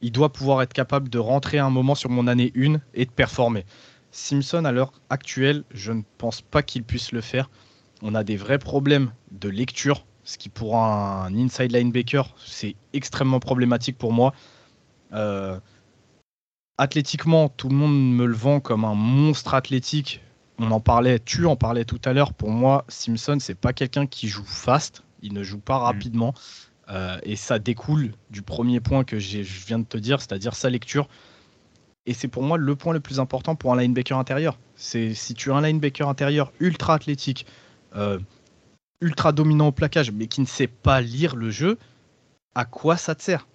il 0.00 0.12
doit 0.12 0.32
pouvoir 0.32 0.62
être 0.62 0.72
capable 0.72 1.08
de 1.08 1.18
rentrer 1.18 1.58
un 1.58 1.70
moment 1.70 1.94
sur 1.94 2.10
mon 2.10 2.26
année 2.26 2.52
1 2.56 2.80
et 2.94 3.04
de 3.04 3.10
performer. 3.10 3.64
Simpson, 4.14 4.64
à 4.64 4.72
l'heure 4.72 4.92
actuelle, 5.10 5.64
je 5.72 5.92
ne 5.92 6.02
pense 6.18 6.40
pas 6.40 6.62
qu'il 6.62 6.84
puisse 6.84 7.12
le 7.12 7.20
faire. 7.20 7.50
On 8.02 8.14
a 8.14 8.24
des 8.24 8.36
vrais 8.36 8.58
problèmes 8.58 9.12
de 9.32 9.48
lecture, 9.48 10.06
ce 10.24 10.38
qui 10.38 10.48
pour 10.48 10.76
un 10.78 11.34
inside 11.34 11.72
linebacker, 11.72 12.34
c'est 12.38 12.76
extrêmement 12.92 13.40
problématique 13.40 13.98
pour 13.98 14.12
moi. 14.12 14.32
Euh, 15.12 15.58
athlétiquement, 16.78 17.48
tout 17.48 17.68
le 17.68 17.74
monde 17.74 17.94
me 17.94 18.26
le 18.26 18.34
vend 18.34 18.60
comme 18.60 18.84
un 18.84 18.94
monstre 18.94 19.54
athlétique 19.54 20.20
on 20.58 20.70
en 20.70 20.80
parlait, 20.80 21.18
tu 21.18 21.46
en 21.46 21.56
parlais 21.56 21.84
tout 21.84 22.00
à 22.04 22.12
l'heure. 22.12 22.32
Pour 22.32 22.50
moi, 22.50 22.84
Simpson, 22.88 23.38
c'est 23.40 23.56
pas 23.56 23.72
quelqu'un 23.72 24.06
qui 24.06 24.28
joue 24.28 24.44
fast. 24.44 25.02
Il 25.22 25.32
ne 25.32 25.42
joue 25.42 25.58
pas 25.58 25.78
mm. 25.78 25.82
rapidement. 25.82 26.34
Euh, 26.90 27.18
et 27.22 27.36
ça 27.36 27.58
découle 27.58 28.12
du 28.30 28.42
premier 28.42 28.80
point 28.80 29.04
que 29.04 29.18
je 29.18 29.38
viens 29.40 29.78
de 29.78 29.84
te 29.84 29.96
dire, 29.96 30.20
c'est-à-dire 30.20 30.54
sa 30.54 30.70
lecture. 30.70 31.08
Et 32.06 32.14
c'est 32.14 32.28
pour 32.28 32.42
moi 32.42 32.58
le 32.58 32.76
point 32.76 32.92
le 32.92 33.00
plus 33.00 33.18
important 33.18 33.54
pour 33.54 33.72
un 33.72 33.80
linebacker 33.80 34.18
intérieur. 34.18 34.58
C'est 34.76 35.14
si 35.14 35.34
tu 35.34 35.50
as 35.50 35.56
un 35.56 35.62
linebacker 35.62 36.08
intérieur 36.08 36.52
ultra 36.60 36.94
athlétique, 36.94 37.46
euh, 37.96 38.18
ultra 39.00 39.32
dominant 39.32 39.68
au 39.68 39.72
plaquage, 39.72 40.10
mais 40.12 40.26
qui 40.26 40.40
ne 40.40 40.46
sait 40.46 40.66
pas 40.66 41.00
lire 41.00 41.34
le 41.36 41.50
jeu, 41.50 41.78
à 42.54 42.64
quoi 42.64 42.96
ça 42.96 43.14
te 43.14 43.22
sert? 43.22 43.46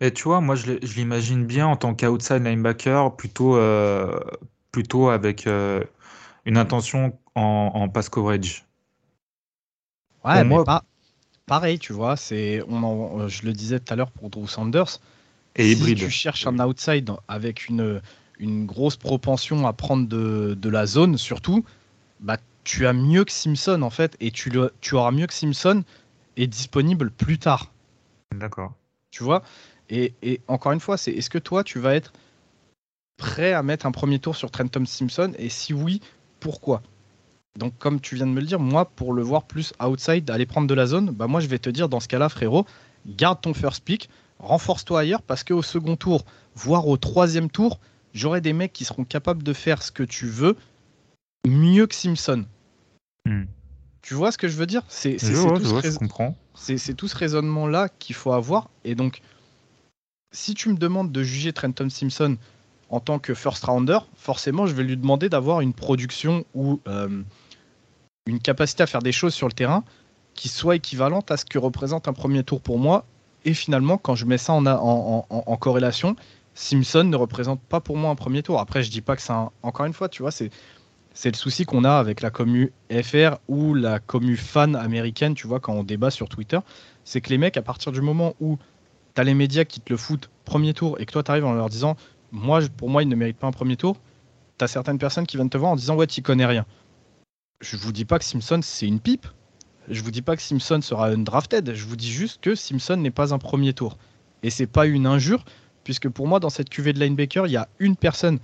Et 0.00 0.12
tu 0.12 0.24
vois, 0.24 0.40
moi 0.40 0.54
je 0.54 0.72
l'imagine 0.96 1.44
bien 1.44 1.66
en 1.66 1.76
tant 1.76 1.94
qu'outside 1.94 2.42
linebacker, 2.42 3.14
plutôt, 3.16 3.56
euh, 3.56 4.18
plutôt 4.72 5.08
avec 5.08 5.46
une 5.46 6.56
intention 6.56 7.18
en, 7.34 7.88
pass 7.88 8.08
coverage. 8.08 8.64
Ouais, 10.24 10.42
mais 10.42 10.64
pas, 10.64 10.84
pareil, 11.46 11.78
tu 11.78 11.92
vois, 11.92 12.16
c'est, 12.16 12.62
on 12.68 13.28
je 13.28 13.44
le 13.44 13.52
disais 13.52 13.78
tout 13.78 13.92
à 13.92 13.96
l'heure 13.96 14.10
pour 14.10 14.30
Drew 14.30 14.48
Sanders. 14.48 15.00
Et 15.56 15.74
si 15.74 15.94
tu 15.94 16.10
cherches 16.10 16.46
un 16.46 16.58
outside 16.58 17.10
avec 17.28 17.68
une, 17.68 18.00
une 18.38 18.66
grosse 18.66 18.96
propension 18.96 19.66
à 19.66 19.72
prendre 19.72 20.08
de, 20.08 20.56
de 20.60 20.68
la 20.68 20.86
zone, 20.86 21.16
surtout, 21.16 21.64
bah, 22.20 22.38
tu 22.64 22.86
as 22.86 22.92
mieux 22.92 23.24
que 23.24 23.32
Simpson 23.32 23.82
en 23.82 23.90
fait, 23.90 24.16
et 24.20 24.30
tu, 24.30 24.50
le, 24.50 24.72
tu 24.80 24.94
auras 24.94 25.12
mieux 25.12 25.26
que 25.26 25.34
Simpson 25.34 25.84
est 26.36 26.46
disponible 26.46 27.10
plus 27.10 27.38
tard. 27.38 27.70
D'accord. 28.34 28.72
Tu 29.10 29.22
vois? 29.22 29.42
Et, 29.90 30.14
et, 30.22 30.40
encore 30.48 30.72
une 30.72 30.80
fois, 30.80 30.96
c'est 30.96 31.12
est-ce 31.12 31.30
que 31.30 31.38
toi, 31.38 31.62
tu 31.62 31.78
vas 31.78 31.94
être 31.94 32.12
prêt 33.16 33.52
à 33.52 33.62
mettre 33.62 33.86
un 33.86 33.92
premier 33.92 34.18
tour 34.18 34.34
sur 34.34 34.50
Trenton 34.50 34.84
Simpson? 34.86 35.32
Et 35.38 35.48
si 35.48 35.72
oui, 35.72 36.00
pourquoi? 36.40 36.82
Donc, 37.56 37.78
comme 37.78 38.00
tu 38.00 38.16
viens 38.16 38.26
de 38.26 38.32
me 38.32 38.40
le 38.40 38.46
dire, 38.46 38.58
moi, 38.58 38.86
pour 38.86 39.12
le 39.12 39.22
voir 39.22 39.44
plus 39.44 39.72
outside, 39.80 40.28
aller 40.30 40.46
prendre 40.46 40.66
de 40.66 40.74
la 40.74 40.86
zone, 40.86 41.10
bah 41.12 41.28
moi, 41.28 41.38
je 41.40 41.46
vais 41.46 41.60
te 41.60 41.70
dire 41.70 41.88
dans 41.88 42.00
ce 42.00 42.08
cas-là, 42.08 42.28
frérot, 42.28 42.66
garde 43.06 43.40
ton 43.40 43.54
first 43.54 43.84
pick, 43.84 44.08
renforce-toi 44.38 45.00
ailleurs 45.00 45.22
parce 45.22 45.44
qu'au 45.44 45.62
second 45.62 45.96
tour, 45.96 46.24
voire 46.54 46.86
au 46.88 46.96
troisième 46.96 47.50
tour, 47.50 47.80
j'aurai 48.12 48.40
des 48.40 48.52
mecs 48.52 48.72
qui 48.72 48.84
seront 48.84 49.04
capables 49.04 49.42
de 49.42 49.52
faire 49.52 49.82
ce 49.82 49.90
que 49.90 50.02
tu 50.02 50.26
veux 50.26 50.56
mieux 51.46 51.86
que 51.86 51.94
Simpson. 51.94 52.44
Hmm. 53.26 53.44
Tu 54.02 54.14
vois 54.14 54.32
ce 54.32 54.38
que 54.38 54.48
je 54.48 54.56
veux 54.56 54.66
dire? 54.66 54.82
C'est 54.88 55.16
tout, 56.94 57.08
ce 57.08 57.16
raisonnement-là 57.16 57.88
qu'il 57.98 58.14
faut 58.14 58.32
avoir. 58.32 58.68
Et 58.84 58.94
donc, 58.94 59.22
si 60.30 60.54
tu 60.54 60.68
me 60.68 60.76
demandes 60.76 61.10
de 61.10 61.22
juger 61.22 61.52
Trenton 61.52 61.88
Simpson 61.88 62.36
en 62.90 63.00
tant 63.00 63.18
que 63.18 63.34
first 63.34 63.64
rounder, 63.64 63.98
forcément, 64.16 64.66
je 64.66 64.74
vais 64.74 64.84
lui 64.84 64.96
demander 64.96 65.28
d'avoir 65.28 65.62
une 65.62 65.72
production 65.72 66.44
ou 66.54 66.80
euh, 66.86 67.22
une 68.26 68.40
capacité 68.40 68.82
à 68.82 68.86
faire 68.86 69.02
des 69.02 69.12
choses 69.12 69.34
sur 69.34 69.48
le 69.48 69.54
terrain 69.54 69.84
qui 70.34 70.48
soit 70.48 70.76
équivalente 70.76 71.30
à 71.30 71.36
ce 71.36 71.44
que 71.44 71.58
représente 71.58 72.08
un 72.08 72.12
premier 72.12 72.44
tour 72.44 72.60
pour 72.60 72.78
moi. 72.78 73.06
Et 73.44 73.54
finalement, 73.54 73.98
quand 73.98 74.14
je 74.14 74.24
mets 74.24 74.38
ça 74.38 74.52
en, 74.54 75.56
corrélation, 75.60 76.16
Simpson 76.54 77.04
ne 77.04 77.16
représente 77.16 77.60
pas 77.60 77.80
pour 77.80 77.96
moi 77.96 78.10
un 78.10 78.14
premier 78.14 78.42
tour. 78.42 78.60
Après, 78.60 78.82
je 78.82 78.90
dis 78.90 79.00
pas 79.00 79.16
que 79.16 79.22
c'est 79.22 79.32
un... 79.32 79.50
Encore 79.62 79.86
une 79.86 79.92
fois, 79.92 80.08
tu 80.08 80.22
vois, 80.22 80.30
c'est 80.30 80.50
c'est 81.16 81.30
le 81.30 81.36
souci 81.36 81.64
qu'on 81.64 81.84
a 81.84 81.92
avec 81.92 82.22
la 82.22 82.30
commu 82.30 82.72
FR 82.90 83.36
ou 83.46 83.74
la 83.74 84.00
commu 84.00 84.36
fan 84.36 84.74
américaine, 84.74 85.34
tu 85.34 85.46
vois, 85.46 85.60
quand 85.60 85.72
on 85.72 85.84
débat 85.84 86.10
sur 86.10 86.28
Twitter, 86.28 86.58
c'est 87.04 87.20
que 87.20 87.30
les 87.30 87.38
mecs, 87.38 87.56
à 87.56 87.62
partir 87.62 87.92
du 87.92 88.00
moment 88.00 88.34
où 88.40 88.58
tu 89.14 89.20
as 89.20 89.24
les 89.24 89.34
médias 89.34 89.64
qui 89.64 89.80
te 89.80 89.92
le 89.92 89.96
foutent 89.96 90.28
premier 90.44 90.74
tour 90.74 91.00
et 91.00 91.06
que 91.06 91.12
toi 91.12 91.22
tu 91.22 91.30
arrives 91.30 91.44
en 91.44 91.52
leur 91.52 91.68
disant 91.68 91.96
moi, 92.32 92.60
pour 92.76 92.90
moi, 92.90 93.04
il 93.04 93.08
ne 93.08 93.14
mérite 93.14 93.38
pas 93.38 93.46
un 93.46 93.52
premier 93.52 93.76
tour. 93.76 93.96
Tu 94.58 94.64
as 94.64 94.68
certaines 94.68 94.98
personnes 94.98 95.24
qui 95.24 95.36
viennent 95.36 95.50
te 95.50 95.56
voir 95.56 95.70
en 95.70 95.76
disant 95.76 95.94
Ouais, 95.94 96.08
tu 96.08 96.20
connais 96.20 96.46
rien. 96.46 96.66
Je 97.60 97.76
vous 97.76 97.92
dis 97.92 98.04
pas 98.04 98.18
que 98.18 98.24
Simpson, 98.24 98.58
c'est 98.60 98.88
une 98.88 98.98
pipe. 98.98 99.26
Je 99.88 100.02
vous 100.02 100.10
dis 100.10 100.22
pas 100.22 100.36
que 100.36 100.42
Simpson 100.42 100.80
sera 100.80 101.08
un 101.08 101.18
drafted. 101.18 101.74
Je 101.74 101.84
vous 101.84 101.96
dis 101.96 102.10
juste 102.10 102.40
que 102.40 102.54
Simpson 102.54 102.96
n'est 102.96 103.10
pas 103.10 103.34
un 103.34 103.38
premier 103.38 103.74
tour. 103.74 103.98
Et 104.42 104.50
c'est 104.50 104.66
pas 104.66 104.86
une 104.86 105.06
injure, 105.06 105.44
puisque 105.84 106.08
pour 106.08 106.26
moi, 106.26 106.40
dans 106.40 106.50
cette 106.50 106.70
cuvée 106.70 106.92
de 106.92 107.00
linebacker, 107.00 107.46
il 107.46 107.52
y 107.52 107.56
a 107.56 107.68
une 107.78 107.96
personne 107.96 108.38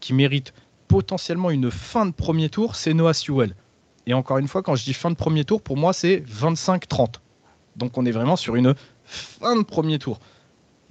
qui 0.00 0.14
mérite 0.14 0.52
potentiellement 0.88 1.50
une 1.50 1.70
fin 1.70 2.06
de 2.06 2.12
premier 2.12 2.48
tour, 2.48 2.76
c'est 2.76 2.94
Noah 2.94 3.14
Sewell. 3.14 3.54
Et 4.06 4.14
encore 4.14 4.38
une 4.38 4.48
fois, 4.48 4.62
quand 4.62 4.74
je 4.74 4.84
dis 4.84 4.94
fin 4.94 5.10
de 5.10 5.16
premier 5.16 5.44
tour, 5.44 5.62
pour 5.62 5.76
moi, 5.76 5.92
c'est 5.92 6.18
25-30. 6.28 7.14
Donc 7.76 7.96
on 7.96 8.04
est 8.04 8.10
vraiment 8.10 8.36
sur 8.36 8.56
une 8.56 8.74
fin 9.04 9.56
de 9.56 9.62
premier 9.62 9.98
tour. 9.98 10.20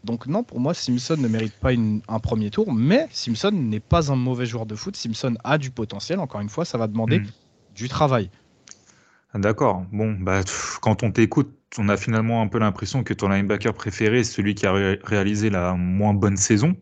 Donc 0.04 0.26
non, 0.26 0.44
pour 0.44 0.60
moi, 0.60 0.74
Simpson 0.74 1.18
ne 1.18 1.28
mérite 1.28 1.54
pas 1.54 1.72
un 1.74 2.20
premier 2.20 2.50
tour, 2.50 2.74
mais 2.74 3.08
Simpson 3.12 3.52
n'est 3.52 3.80
pas 3.80 4.12
un 4.12 4.16
mauvais 4.16 4.46
joueur 4.46 4.66
de 4.66 4.76
foot. 4.76 4.96
Simpson 4.96 5.36
a 5.44 5.58
du 5.58 5.70
potentiel. 5.70 6.20
Encore 6.20 6.42
une 6.42 6.50
fois, 6.50 6.66
ça 6.66 6.78
va 6.78 6.88
demander 6.88 7.20
hmm. 7.20 7.28
du 7.76 7.88
travail. 7.88 8.30
D'accord. 9.34 9.86
Bon, 9.92 10.12
bah, 10.20 10.42
quand 10.82 11.04
on 11.04 11.12
t'écoute, 11.12 11.54
on 11.78 11.88
a 11.88 11.96
finalement 11.96 12.42
un 12.42 12.48
peu 12.48 12.60
l'impression 12.60 13.04
que 13.04 13.14
ton 13.14 13.30
linebacker 13.30 13.74
préféré 13.74 14.20
est 14.20 14.24
celui 14.24 14.56
qui 14.56 14.66
a 14.66 14.74
réalisé 14.74 15.50
la 15.50 15.74
moins 15.74 16.14
bonne 16.14 16.38
saison. 16.38 16.76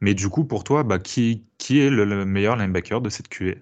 Mais 0.00 0.14
du 0.14 0.28
coup, 0.28 0.44
pour 0.44 0.64
toi, 0.64 0.82
bah, 0.82 0.98
qui, 0.98 1.44
est 1.70 1.90
le, 1.90 2.24
meilleur 2.24 2.56
linebacker 2.56 3.00
de 3.00 3.08
cette 3.08 3.28
QA 3.28 3.54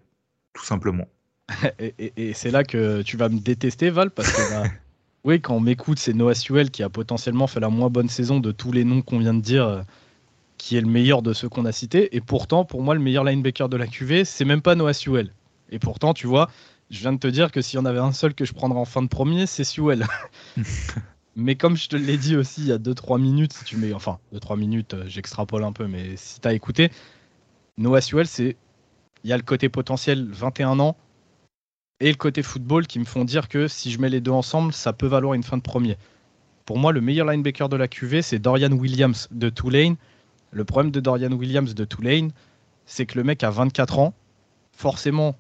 Tout 0.55 0.65
simplement? 0.65 1.07
et, 1.79 2.33
c'est 2.33 2.51
là 2.51 2.65
que 2.65 3.03
tu 3.03 3.17
vas 3.19 3.29
me 3.29 3.39
détester, 3.39 3.91
Val, 3.91 4.11
parce 4.11 4.33
que 4.33 4.51
bah, 4.51 4.69
Oui, 5.25 5.41
quand 5.41 5.57
on 5.57 5.61
m'écoute, 5.61 5.99
c'est 5.99 6.13
Noah 6.13 6.35
Sewell 6.35 6.71
qui 6.71 6.83
a 6.83 6.91
potentiellement 6.91 7.47
fait 7.47 7.61
la 7.61 7.71
moins 7.71 7.89
bonne 7.89 8.11
saison 8.11 8.41
de 8.41 8.53
tous 8.53 8.73
les 8.73 8.85
noms 8.85 9.01
qu'on 9.01 9.19
vient 9.19 9.33
de 9.33 9.41
dire, 9.41 9.67
euh, 9.67 9.83
qui 10.59 10.77
est 10.77 10.83
le 10.83 10.87
meilleur 10.87 11.23
de 11.23 11.33
ceux 11.33 11.49
qu'on 11.49 11.65
a 11.65 11.73
cités. 11.73 12.15
Et 12.15 12.21
pourtant, 12.21 12.65
pour 12.65 12.83
moi, 12.83 12.95
le 12.95 13.01
meilleur 13.01 13.25
linebacker 13.25 13.71
de 13.71 13.77
la 13.77 13.87
QV, 13.87 14.25
c'est 14.25 14.45
même 14.45 14.61
pas 14.61 14.75
Noah 14.75 14.93
Sewell. 14.93 15.33
Et 15.71 15.79
pourtant, 15.79 16.13
tu 16.13 16.27
vois, 16.27 16.51
je 16.91 17.01
viens 17.01 17.13
de 17.13 17.19
te 17.19 17.27
dire 17.27 17.51
que 17.51 17.61
s'il 17.61 17.79
y 17.79 17.83
en 17.83 17.87
avait 17.87 17.99
un 17.99 18.13
seul 18.13 18.35
que 18.35 18.45
je 18.45 18.53
prendrais 18.53 18.79
en 18.79 18.85
fin 18.85 19.03
de 19.03 19.09
premier, 19.09 19.47
c'est 19.47 19.65
Sewell. 19.65 20.07
Mais 21.37 21.57
comme 21.57 21.77
je 21.77 21.89
te 21.89 21.97
l'ai 21.97 22.17
dit 22.17 22.37
aussi 22.37 22.61
il 22.61 22.69
y 22.69 22.73
a 22.73 22.79
2-3 22.79 23.21
minutes, 23.21 23.53
si 23.53 23.65
tu 23.65 23.77
mets, 23.77 23.93
enfin 23.93 24.19
2-3 24.33 24.57
minutes, 24.59 24.95
euh, 24.95 25.05
j'extrapole 25.09 25.65
un 25.65 25.73
peu, 25.73 25.89
mais 25.89 26.17
si 26.17 26.41
tu 26.41 26.47
as 26.47 26.53
écouté, 26.53 26.93
Noah 27.77 28.01
Sewell, 28.01 28.29
c'est 28.29 28.57
il 29.25 29.31
y 29.31 29.33
a 29.33 29.37
le 29.37 29.43
côté 29.43 29.69
potentiel 29.69 30.29
21 30.31 30.79
ans 30.79 30.97
et 31.99 32.09
le 32.09 32.17
côté 32.17 32.43
football 32.43 32.87
qui 32.87 32.99
me 32.99 33.05
font 33.05 33.25
dire 33.25 33.49
que 33.49 33.67
si 33.67 33.91
je 33.91 33.99
mets 33.99 34.11
les 34.11 34.21
deux 34.21 34.31
ensemble, 34.31 34.73
ça 34.73 34.93
peut 34.93 35.07
valoir 35.07 35.35
une 35.35 35.43
fin 35.43 35.57
de 35.57 35.63
premier. 35.63 35.97
Pour 36.67 36.79
moi, 36.79 36.93
le 36.93 37.01
meilleur 37.01 37.27
linebacker 37.27 37.69
de 37.69 37.77
la 37.77 37.89
QV, 37.89 38.23
c'est 38.23 38.39
Dorian 38.39 38.73
Williams 38.73 39.29
de 39.31 39.49
Tulane. 39.49 39.97
Le 40.51 40.65
problème 40.65 40.91
de 40.91 41.01
Dorian 41.01 41.33
Williams 41.33 41.75
de 41.75 41.85
Tulane, 41.85 42.31
c'est 42.87 43.07
que 43.07 43.19
le 43.19 43.25
mec 43.25 43.43
a 43.43 43.51
24 43.51 43.99
ans. 43.99 44.15
Forcément, 44.73 45.37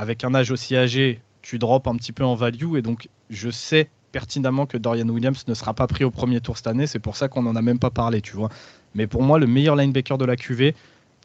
avec 0.00 0.24
un 0.24 0.34
âge 0.34 0.50
aussi 0.50 0.76
âgé, 0.76 1.20
tu 1.42 1.58
drops 1.58 1.86
un 1.86 1.94
petit 1.96 2.12
peu 2.12 2.24
en 2.24 2.34
value. 2.34 2.76
Et 2.76 2.82
donc, 2.82 3.10
je 3.28 3.50
sais 3.50 3.90
pertinemment 4.12 4.64
que 4.64 4.78
Dorian 4.78 5.08
Williams 5.08 5.44
ne 5.46 5.52
sera 5.52 5.74
pas 5.74 5.86
pris 5.86 6.04
au 6.04 6.10
premier 6.10 6.40
tour 6.40 6.56
cette 6.56 6.68
année. 6.68 6.86
C'est 6.86 6.98
pour 6.98 7.16
ça 7.16 7.28
qu'on 7.28 7.42
n'en 7.42 7.54
a 7.54 7.60
même 7.60 7.78
pas 7.78 7.90
parlé, 7.90 8.22
tu 8.22 8.34
vois. 8.34 8.48
Mais 8.94 9.06
pour 9.06 9.22
moi, 9.22 9.38
le 9.38 9.46
meilleur 9.46 9.76
linebacker 9.76 10.16
de 10.16 10.24
la 10.24 10.36
QV, 10.36 10.74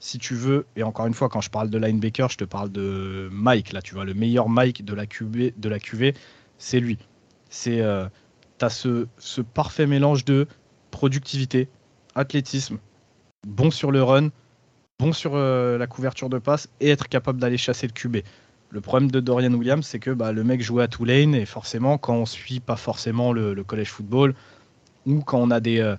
si 0.02 0.18
tu 0.18 0.36
veux, 0.36 0.66
et 0.76 0.84
encore 0.84 1.08
une 1.08 1.14
fois, 1.14 1.30
quand 1.30 1.40
je 1.40 1.50
parle 1.50 1.70
de 1.70 1.78
linebacker, 1.78 2.30
je 2.30 2.38
te 2.38 2.44
parle 2.44 2.70
de 2.70 3.30
Mike, 3.32 3.72
là, 3.72 3.82
tu 3.82 3.96
vois, 3.96 4.04
le 4.04 4.14
meilleur 4.14 4.50
Mike 4.50 4.84
de 4.84 4.94
la 4.94 5.06
QV, 5.06 5.54
de 5.56 5.70
la 5.70 5.80
QV 5.80 6.14
c'est 6.58 6.82
lui. 6.82 6.98
C'est, 7.50 7.82
euh, 7.82 8.08
tu 8.60 8.68
ce, 9.18 9.42
parfait 9.42 9.88
mélange 9.88 10.26
de 10.26 10.48
productivité, 10.92 11.70
athlétisme, 12.14 12.78
bon 13.48 13.72
sur 13.72 13.92
le 13.92 14.04
run, 14.04 14.30
bon 15.00 15.14
sur 15.14 15.36
euh, 15.36 15.78
la 15.78 15.88
couverture 15.88 16.30
de 16.30 16.40
passe 16.40 16.70
et 16.82 16.90
être 16.90 17.08
capable 17.08 17.40
d'aller 17.40 17.58
chasser 17.58 17.88
le 17.88 17.94
QB. 17.94 18.18
Le 18.70 18.82
problème 18.82 19.10
de 19.10 19.20
Dorian 19.20 19.54
Williams, 19.54 19.86
c'est 19.86 20.00
que 20.00 20.12
bah, 20.12 20.32
le 20.32 20.44
mec 20.44 20.62
jouait 20.62 20.84
à 20.84 20.88
Tulane 20.88 21.36
et 21.36 21.46
forcément, 21.46 21.98
quand 21.98 22.16
on 22.16 22.26
suit 22.26 22.60
pas 22.60 22.76
forcément 22.76 23.32
le, 23.32 23.54
le 23.54 23.64
collège 23.64 23.90
football 23.90 24.34
ou 25.06 25.22
quand 25.22 25.40
on 25.40 25.52
a 25.52 25.60
des, 25.60 25.80
euh, 25.80 25.96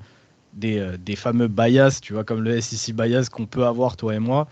des, 0.53 0.79
euh, 0.79 0.97
des, 0.97 1.17
fameux 1.17 1.49
bias, 1.49 2.01
tu 2.03 2.13
vois, 2.13 2.25
comme 2.25 2.43
le 2.43 2.61
SEC 2.61 2.95
bias 2.95 3.29
qu'on 3.31 3.47
peut 3.47 3.65
avoir 3.65 3.97
toi 3.97 4.15
et 4.15 4.19
moi, 4.19 4.49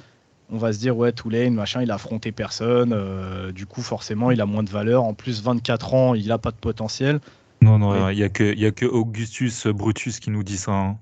on 0.50 0.59
va 0.59 0.72
se 0.72 0.79
dire 0.79 0.96
ouais 0.96 1.12
Tulane 1.12 1.55
machin, 1.55 1.83
il 1.83 1.90
a 1.90 1.94
affronté 1.94 2.31
personne, 2.33 2.92
euh, 2.92 3.50
du 3.50 3.66
coup 3.66 3.83
forcément 3.83 4.31
il 4.31 4.40
a 4.40 4.46
moins 4.46 4.62
de 4.62 4.70
valeur. 4.70 5.03
En 5.05 5.14
plus 5.14 5.42
24 5.42 5.94
ans, 5.94 6.14
il 6.14 6.31
a 6.31 6.38
pas 6.38 6.50
de 6.50 6.57
potentiel. 6.57 7.20
Non 7.62 7.79
non, 7.79 8.11
il 8.11 8.18
y 8.18 8.22
a 8.22 8.29
que 8.29 8.55
y 8.55 8.66
a 8.66 8.70
que 8.70 8.87
Augustus 8.87 9.66
Brutus 9.66 10.20
qui 10.20 10.31
nous 10.31 10.42
dit 10.42 10.59
ça. 10.59 10.72
Hein. 10.72 10.98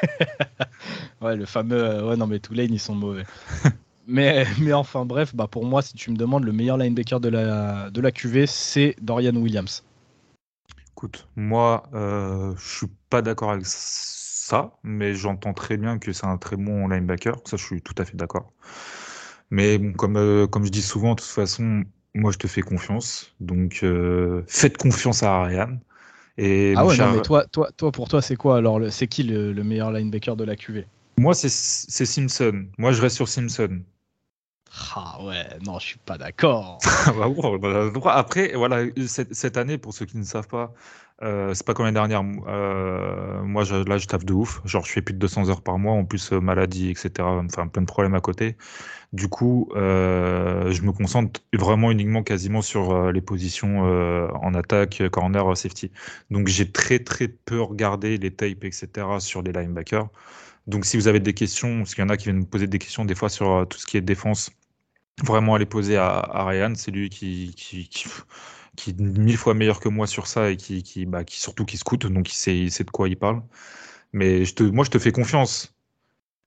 ouais, 1.20 1.36
le 1.36 1.44
fameux. 1.44 2.04
Ouais, 2.04 2.16
non, 2.16 2.26
mais 2.26 2.38
Tulane, 2.38 2.72
ils 2.72 2.78
sont 2.78 2.94
mauvais. 2.94 3.24
mais, 4.08 4.44
mais 4.60 4.72
enfin, 4.72 5.04
bref, 5.04 5.34
bah, 5.34 5.46
pour 5.46 5.64
moi, 5.64 5.82
si 5.82 5.94
tu 5.94 6.10
me 6.10 6.16
demandes, 6.16 6.44
le 6.44 6.52
meilleur 6.52 6.76
linebacker 6.76 7.20
de 7.20 7.28
la, 7.28 7.90
de 7.90 8.00
la 8.00 8.10
QV, 8.10 8.46
c'est 8.46 8.96
Dorian 9.00 9.36
Williams. 9.36 9.84
Écoute, 10.92 11.28
moi, 11.36 11.84
euh, 11.94 12.54
je 12.56 12.78
suis 12.78 12.86
pas 13.08 13.22
d'accord 13.22 13.52
avec 13.52 13.66
ça, 13.66 14.72
mais 14.82 15.14
j'entends 15.14 15.54
très 15.54 15.76
bien 15.76 15.98
que 15.98 16.12
c'est 16.12 16.26
un 16.26 16.38
très 16.38 16.56
bon 16.56 16.88
linebacker. 16.88 17.36
Ça, 17.44 17.56
je 17.56 17.64
suis 17.64 17.82
tout 17.82 17.94
à 17.98 18.04
fait 18.04 18.16
d'accord. 18.16 18.52
Mais 19.50 19.78
bon, 19.78 19.92
comme, 19.92 20.16
euh, 20.16 20.46
comme 20.48 20.64
je 20.64 20.70
dis 20.70 20.82
souvent, 20.82 21.10
de 21.10 21.20
toute 21.20 21.30
façon, 21.30 21.84
moi, 22.14 22.32
je 22.32 22.38
te 22.38 22.48
fais 22.48 22.62
confiance. 22.62 23.32
Donc, 23.38 23.80
euh, 23.84 24.42
faites 24.48 24.76
confiance 24.76 25.22
à 25.22 25.36
Ariane 25.42 25.80
ah 26.76 26.86
ouais, 26.86 26.96
non, 26.96 27.12
mais 27.12 27.22
toi, 27.22 27.44
toi, 27.46 27.68
toi, 27.76 27.90
pour 27.90 28.08
toi, 28.08 28.22
c'est 28.22 28.36
quoi 28.36 28.58
alors 28.58 28.80
C'est 28.90 29.08
qui 29.08 29.24
le, 29.24 29.52
meilleur 29.64 29.90
linebacker 29.90 30.36
de 30.36 30.44
la 30.44 30.54
QV 30.54 30.86
Moi, 31.18 31.34
c'est 31.34 31.48
Simpson. 31.48 32.66
Moi, 32.78 32.92
je 32.92 33.02
reste 33.02 33.16
sur 33.16 33.28
Simpson. 33.28 33.80
Ah 34.94 35.18
ouais, 35.22 35.46
non, 35.64 35.78
je 35.78 35.86
suis 35.86 35.98
pas 35.98 36.18
d'accord. 36.18 36.78
Bah 37.16 38.14
Après, 38.14 38.52
voilà, 38.54 38.84
cette, 39.06 39.56
année, 39.56 39.78
pour 39.78 39.94
ceux 39.94 40.06
qui 40.06 40.18
ne 40.18 40.24
savent 40.24 40.48
pas, 40.48 40.72
euh, 41.22 41.52
c'est 41.54 41.66
pas 41.66 41.74
comme 41.74 41.86
l'année 41.86 41.94
dernière. 41.94 42.22
Euh, 42.46 43.42
moi, 43.42 43.64
là, 43.64 43.98
je 43.98 44.06
taffe 44.06 44.24
de 44.24 44.32
ouf. 44.32 44.60
Genre, 44.64 44.84
je 44.84 44.92
fais 44.92 45.02
plus 45.02 45.14
de 45.14 45.18
200 45.18 45.48
heures 45.48 45.62
par 45.62 45.78
mois, 45.78 45.94
en 45.94 46.04
plus 46.04 46.32
euh, 46.32 46.40
maladie, 46.40 46.90
etc. 46.90 47.10
Enfin, 47.20 47.66
plein 47.66 47.82
de 47.82 47.86
problèmes 47.86 48.14
à 48.14 48.20
côté. 48.20 48.56
Du 49.12 49.28
coup, 49.28 49.70
je 49.74 50.82
me 50.82 50.92
concentre 50.92 51.40
vraiment 51.54 51.90
uniquement 51.90 52.22
quasiment 52.22 52.60
sur 52.62 53.10
les 53.10 53.22
positions 53.22 53.80
en 54.34 54.54
attaque, 54.54 55.02
corner, 55.10 55.56
safety. 55.56 55.90
Donc, 56.30 56.48
j'ai 56.48 56.70
très 56.70 56.98
très 56.98 57.28
peu 57.28 57.60
regardé 57.62 58.18
les 58.18 58.30
tapes, 58.30 58.64
etc. 58.64 58.88
sur 59.18 59.42
les 59.42 59.52
linebackers. 59.52 60.08
Donc, 60.66 60.84
si 60.84 60.98
vous 60.98 61.08
avez 61.08 61.20
des 61.20 61.32
questions, 61.32 61.78
parce 61.78 61.94
qu'il 61.94 62.04
y 62.04 62.06
en 62.06 62.10
a 62.10 62.18
qui 62.18 62.24
viennent 62.24 62.40
me 62.40 62.44
poser 62.44 62.66
des 62.66 62.78
questions 62.78 63.06
des 63.06 63.14
fois 63.14 63.30
sur 63.30 63.66
tout 63.68 63.78
ce 63.78 63.86
qui 63.86 63.96
est 63.96 64.02
défense, 64.02 64.50
vraiment 65.24 65.54
à 65.54 65.66
poser 65.66 65.96
à, 65.96 66.44
Ryan. 66.44 66.72
C'est 66.74 66.90
lui 66.90 67.08
qui, 67.10 67.52
qui, 67.56 67.88
qui, 68.76 68.90
est 68.90 69.00
mille 69.00 69.36
fois 69.36 69.54
meilleur 69.54 69.80
que 69.80 69.88
moi 69.88 70.06
sur 70.06 70.26
ça 70.26 70.50
et 70.50 70.56
qui, 70.56 70.82
qui, 70.82 71.06
bah, 71.06 71.24
qui 71.24 71.40
surtout 71.40 71.64
qui 71.64 71.76
scoute, 71.76 72.06
donc 72.06 72.30
il 72.30 72.36
sait, 72.36 72.56
il 72.56 72.70
de 72.70 72.90
quoi 72.90 73.08
il 73.08 73.16
parle. 73.16 73.42
Mais 74.12 74.44
je 74.44 74.54
te, 74.54 74.62
moi, 74.62 74.84
je 74.84 74.90
te 74.90 74.98
fais 74.98 75.12
confiance. 75.12 75.74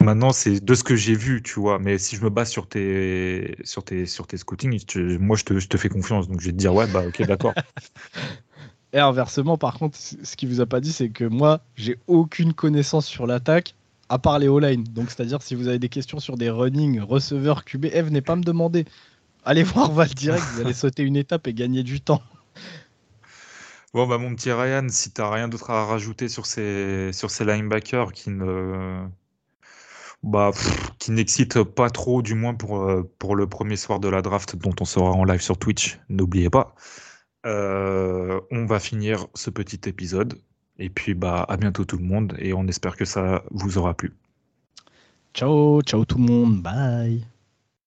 Maintenant, 0.02 0.32
c'est 0.32 0.60
de 0.64 0.74
ce 0.74 0.84
que 0.84 0.96
j'ai 0.96 1.14
vu, 1.14 1.44
tu 1.44 1.60
vois. 1.60 1.78
Mais 1.78 1.98
si 2.00 2.16
je 2.16 2.24
me 2.24 2.30
base 2.30 2.50
sur 2.50 2.68
tes, 2.68 3.56
sur 3.64 3.84
tes, 3.84 4.06
sur 4.08 4.26
tes 4.26 4.38
scootings, 4.38 4.84
moi, 5.20 5.38
je 5.38 5.44
te, 5.44 5.60
je 5.60 5.68
te 5.68 5.78
fais 5.78 5.90
confiance. 5.90 6.28
Donc, 6.28 6.42
je 6.42 6.48
vais 6.48 6.52
te 6.52 6.58
dire, 6.58 6.74
ouais, 6.74 6.88
bah, 6.88 7.04
ok, 7.08 7.22
d'accord. 7.28 7.54
Et 8.94 9.00
inversement, 9.00 9.58
par 9.58 9.76
contre, 9.76 9.98
ce 9.98 10.36
qu'il 10.36 10.50
vous 10.50 10.60
a 10.60 10.66
pas 10.66 10.82
dit, 10.82 10.92
c'est 10.92 11.10
que 11.10 11.24
moi, 11.24 11.62
j'ai 11.76 11.98
aucune 12.08 12.54
connaissance 12.54 13.06
sur 13.06 13.26
l'attaque 13.26 13.76
à 14.12 14.20
part 14.20 14.40
les 14.40 14.50
O-line. 14.50 14.84
Donc, 14.84 15.10
c'est-à-dire, 15.10 15.42
si 15.42 15.56
vous 15.56 15.70
avez 15.70 15.80
des 15.80 15.88
questions 15.88 16.20
sur 16.20 16.36
des 16.36 16.50
running, 16.50 17.00
receveurs, 17.00 17.64
QB, 17.64 17.86
Eve 17.86 18.12
n'est 18.12 18.22
pas 18.22 18.36
me 18.36 18.44
demander. 18.44 18.86
Allez 19.46 19.64
voir 19.64 19.92
Val 19.94 20.10
direct, 20.10 20.44
vous 20.54 20.62
allez 20.62 20.74
sauter 20.74 21.04
une 21.04 21.16
étape 21.16 21.48
et 21.48 21.54
gagner 21.54 21.82
du 21.82 22.02
temps. 22.02 22.22
Bon, 23.94 24.08
bah, 24.08 24.18
mon 24.18 24.36
petit 24.36 24.52
Ryan, 24.52 24.88
si 24.90 25.12
tu 25.12 25.22
n'as 25.22 25.30
rien 25.30 25.48
d'autre 25.48 25.70
à 25.70 25.86
rajouter 25.86 26.28
sur 26.28 26.46
ces, 26.46 27.12
sur 27.14 27.32
ces 27.32 27.46
linebackers 27.46 28.12
qui 28.12 28.30
ne. 28.30 29.06
Bah, 30.24 30.52
qui 31.00 31.12
n'excitent 31.12 31.64
pas 31.64 31.90
trop, 31.90 32.22
du 32.22 32.36
moins 32.36 32.54
pour, 32.54 32.84
euh, 32.84 33.10
pour 33.18 33.36
le 33.36 33.48
premier 33.48 33.76
soir 33.76 34.00
de 34.00 34.08
la 34.08 34.22
draft, 34.22 34.56
dont 34.56 34.76
on 34.80 34.86
sera 34.86 35.10
en 35.10 35.24
live 35.24 35.42
sur 35.42 35.58
Twitch, 35.58 36.00
n'oubliez 36.10 36.50
pas. 36.50 36.76
Euh, 37.46 38.40
on 38.52 38.66
va 38.66 38.80
finir 38.80 39.28
ce 39.34 39.50
petit 39.50 39.90
épisode. 39.90 40.40
Et 40.78 40.90
puis 40.90 41.14
bah 41.14 41.46
à 41.48 41.58
bientôt 41.58 41.86
tout 41.86 41.98
le 41.98 42.04
monde 42.04 42.36
et 42.40 42.54
on 42.54 42.68
espère 42.68 42.96
que 42.96 43.06
ça 43.06 43.44
vous 43.52 43.78
aura 43.78 43.94
plu. 43.94 44.14
Ciao, 45.34 45.82
ciao 45.82 46.06
tout 46.06 46.18
le 46.18 46.26
monde, 46.26 46.62
bye. 46.62 47.26